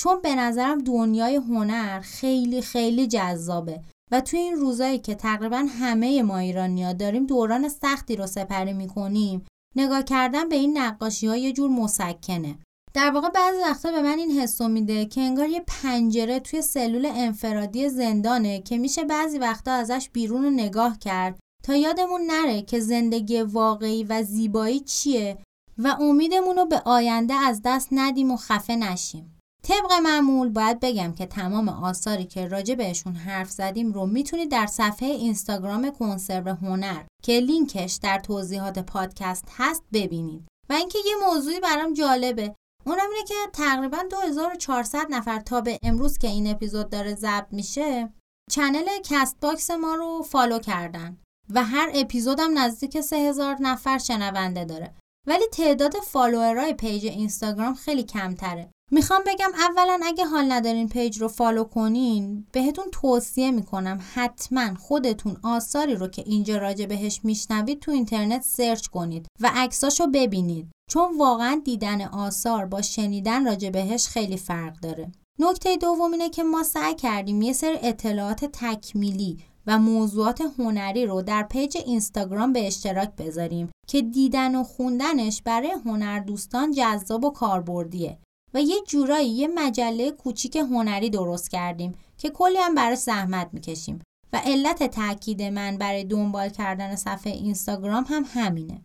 چون 0.00 0.20
به 0.20 0.34
نظرم 0.34 0.78
دنیای 0.78 1.36
هنر 1.36 2.00
خیلی 2.00 2.62
خیلی 2.62 3.06
جذابه 3.06 3.80
و 4.10 4.20
توی 4.20 4.38
این 4.38 4.56
روزایی 4.56 4.98
که 4.98 5.14
تقریبا 5.14 5.66
همه 5.78 6.22
ما 6.22 6.38
ایرانیا 6.38 6.92
داریم 6.92 7.26
دوران 7.26 7.68
سختی 7.68 8.16
رو 8.16 8.26
سپری 8.26 8.72
می‌کنیم 8.72 9.46
نگاه 9.76 10.02
کردن 10.02 10.48
به 10.48 10.56
این 10.56 10.78
نقاشی 10.78 11.26
ها 11.26 11.36
یه 11.36 11.52
جور 11.52 11.70
مسکنه 11.70 12.58
در 12.94 13.10
واقع 13.10 13.28
بعضی 13.28 13.62
وقتا 13.62 13.92
به 13.92 14.02
من 14.02 14.18
این 14.18 14.30
حسو 14.30 14.68
میده 14.68 15.06
که 15.06 15.20
انگار 15.20 15.48
یه 15.48 15.64
پنجره 15.66 16.40
توی 16.40 16.62
سلول 16.62 17.06
انفرادی 17.06 17.88
زندانه 17.88 18.62
که 18.62 18.78
میشه 18.78 19.04
بعضی 19.04 19.38
وقتا 19.38 19.72
ازش 19.72 20.10
بیرون 20.12 20.44
رو 20.44 20.50
نگاه 20.50 20.98
کرد 20.98 21.40
تا 21.64 21.76
یادمون 21.76 22.20
نره 22.26 22.62
که 22.62 22.80
زندگی 22.80 23.42
واقعی 23.42 24.04
و 24.04 24.22
زیبایی 24.22 24.80
چیه 24.80 25.38
و 25.78 25.96
امیدمون 26.00 26.56
رو 26.56 26.66
به 26.66 26.82
آینده 26.84 27.34
از 27.34 27.60
دست 27.64 27.88
ندیم 27.92 28.30
و 28.30 28.36
خفه 28.36 28.76
نشیم. 28.76 29.39
طبق 29.62 29.92
معمول 30.02 30.48
باید 30.48 30.80
بگم 30.80 31.12
که 31.12 31.26
تمام 31.26 31.68
آثاری 31.68 32.24
که 32.24 32.48
راجع 32.48 32.74
بهشون 32.74 33.14
حرف 33.14 33.50
زدیم 33.50 33.92
رو 33.92 34.06
می‌تونید 34.06 34.50
در 34.50 34.66
صفحه 34.66 35.08
اینستاگرام 35.08 35.90
کنسرو 35.90 36.54
هنر 36.54 37.02
که 37.22 37.40
لینکش 37.40 37.98
در 38.02 38.18
توضیحات 38.18 38.78
پادکست 38.78 39.44
هست 39.56 39.82
ببینید. 39.92 40.48
و 40.70 40.72
اینکه 40.72 40.98
یه 41.06 41.14
موضوعی 41.28 41.60
برام 41.60 41.94
جالبه. 41.94 42.54
اونم 42.86 43.10
اینه 43.14 43.24
که 43.28 43.34
تقریبا 43.52 43.98
2400 44.10 45.06
نفر 45.10 45.40
تا 45.40 45.60
به 45.60 45.78
امروز 45.82 46.18
که 46.18 46.28
این 46.28 46.50
اپیزود 46.50 46.90
داره 46.90 47.14
ضبط 47.14 47.52
میشه 47.52 48.12
channel 48.50 48.88
Castbox 49.04 49.70
ما 49.70 49.94
رو 49.94 50.22
follow 50.22 50.58
کردن. 50.58 51.16
و 51.50 51.64
هر 51.64 51.90
اپیزودم 51.94 52.58
نزدیک 52.58 53.00
3000 53.00 53.56
نفر 53.60 53.98
شنونده 53.98 54.64
داره. 54.64 54.94
ولی 55.30 55.46
تعداد 55.52 55.96
follower 55.96 56.74
ای 56.74 56.80
page 56.80 57.06
اینستاگرام 57.06 57.74
خیلی 57.74 58.02
کمتره. 58.02 58.70
می‌خوام 58.90 59.22
بگم 59.26 59.50
اولا 59.68 60.00
اگه 60.04 60.24
حال 60.24 60.52
ندارین 60.52 60.88
page 60.88 61.18
رو 61.18 61.28
follow 61.28 61.64
کنین 61.64 62.46
بهتون 62.52 62.84
توصیه 62.92 63.50
می‌کنم 63.50 64.00
حتما 64.14 64.74
خودتون 64.74 65.36
آثاری 65.42 65.94
رو 65.94 66.08
که 66.08 66.22
اینجا 66.26 66.56
راجع 66.56 66.86
بهش 66.86 67.20
میشنوید 67.24 67.80
تو 67.80 67.90
اینترنت 67.90 68.42
search 68.42 68.86
کنید 68.86 69.26
و 69.40 69.50
عکساشو 69.54 70.06
ببینید. 70.06 70.70
چون 70.90 71.18
واقعا 71.18 71.60
دیدن 71.64 72.02
آثار 72.02 72.66
با 72.66 72.82
شنیدن 72.82 73.46
راجع 73.46 73.70
بهش 73.70 74.06
خیلی 74.06 74.36
فرق 74.36 74.80
داره. 74.80 75.12
نکته 75.38 75.76
دوم 75.76 76.12
اینه 76.12 76.30
که 76.30 76.42
ما 76.42 76.62
سعی 76.62 76.94
کردیم 76.94 77.42
یه 77.42 77.52
سری 77.52 77.78
اطلاعات 77.82 78.44
تکمیلی 78.44 79.38
و 79.66 79.78
موضوعات 79.78 80.42
هنری 80.58 81.06
رو 81.06 81.22
در 81.22 81.42
پیج 81.42 81.76
اینستاگرام 81.76 82.52
به 82.52 82.66
اشتراک 82.66 83.16
بذاریم 83.16 83.70
که 83.88 84.02
دیدن 84.02 84.54
و 84.54 84.64
خوندنش 84.64 85.42
برای 85.42 85.70
هنر 85.84 86.20
دوستان 86.20 86.72
جذاب 86.72 87.24
و 87.24 87.30
کاربردیه. 87.30 88.18
و 88.54 88.60
یه 88.60 88.76
جورایی 88.88 89.28
یه 89.28 89.48
مجله 89.48 90.10
کوچیک 90.10 90.56
هنری 90.56 91.10
درست 91.10 91.50
کردیم 91.50 91.94
که 92.18 92.30
کلی 92.30 92.58
هم 92.58 92.74
برای 92.74 92.96
زحمت 92.96 93.48
می‌کشیم. 93.52 94.02
و 94.32 94.40
علت 94.44 94.82
تاکید 94.82 95.42
من 95.42 95.78
برای 95.78 96.04
دنبال 96.04 96.48
کردن 96.48 96.96
صفحه 96.96 97.32
اینستاگرام 97.32 98.04
هم 98.08 98.24
همینه. 98.28 98.82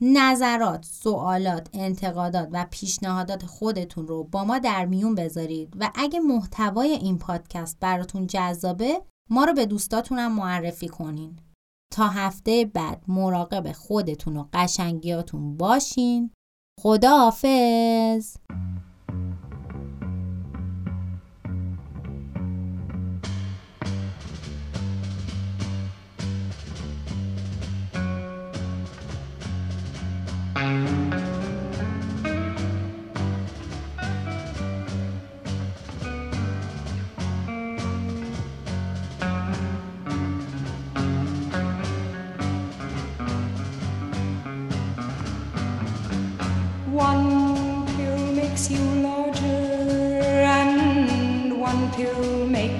نظرات، 0.00 0.84
سوالات، 0.84 1.68
انتقادات 1.72 2.48
و 2.52 2.66
پیشنهادات 2.70 3.46
خودتون 3.46 4.06
رو 4.06 4.24
با 4.24 4.44
ما 4.44 4.58
در 4.58 4.86
میون 4.86 5.14
بذارید. 5.14 5.74
و 5.80 5.90
اگه 5.94 6.20
محتوای 6.20 6.90
این 6.90 7.18
پادکست 7.18 7.76
براتون 7.80 8.26
جذابه 8.26 9.02
ما 9.30 9.44
رو 9.44 9.52
به 9.54 9.66
دوستاتونم 9.66 10.32
معرفی 10.32 10.88
کنین. 10.88 11.38
تا 11.94 12.08
هفته 12.08 12.70
بعد 12.74 13.04
مراقب 13.08 13.72
خودتون 13.72 14.36
و 14.36 14.44
قشنگیاتون 14.52 15.56
باشین. 15.56 16.30
خدا 16.80 17.18
حافظ. 17.18 18.36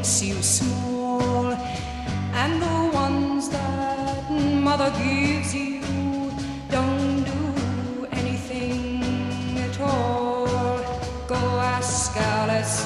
makes 0.07 0.23
you 0.23 0.41
small, 0.41 1.53
and 2.33 2.63
the 2.63 2.91
ones 2.95 3.49
that 3.49 4.31
mother 4.31 4.89
gives 5.03 5.53
you 5.53 5.81
don't 6.71 7.25
do 7.25 8.07
anything 8.13 9.59
at 9.59 9.81
all. 9.81 10.47
Go 11.27 11.35
ask 11.35 12.17
Alice 12.17 12.85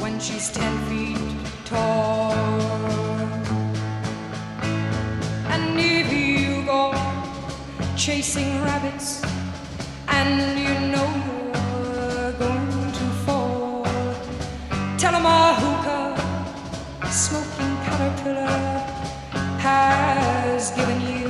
when 0.00 0.18
she's 0.18 0.50
ten 0.50 0.74
feet 0.88 1.18
tall. 1.64 2.32
And 5.52 5.78
if 5.78 6.12
you 6.12 6.64
go 6.66 6.92
chasing 7.96 8.50
rabbits. 8.64 9.27
Tell 14.98 15.14
'em 15.14 15.26
a 15.26 15.54
hookah 15.60 17.08
smoking 17.08 17.76
caterpillar, 17.84 18.82
has 19.60 20.72
given 20.72 21.00
you. 21.02 21.27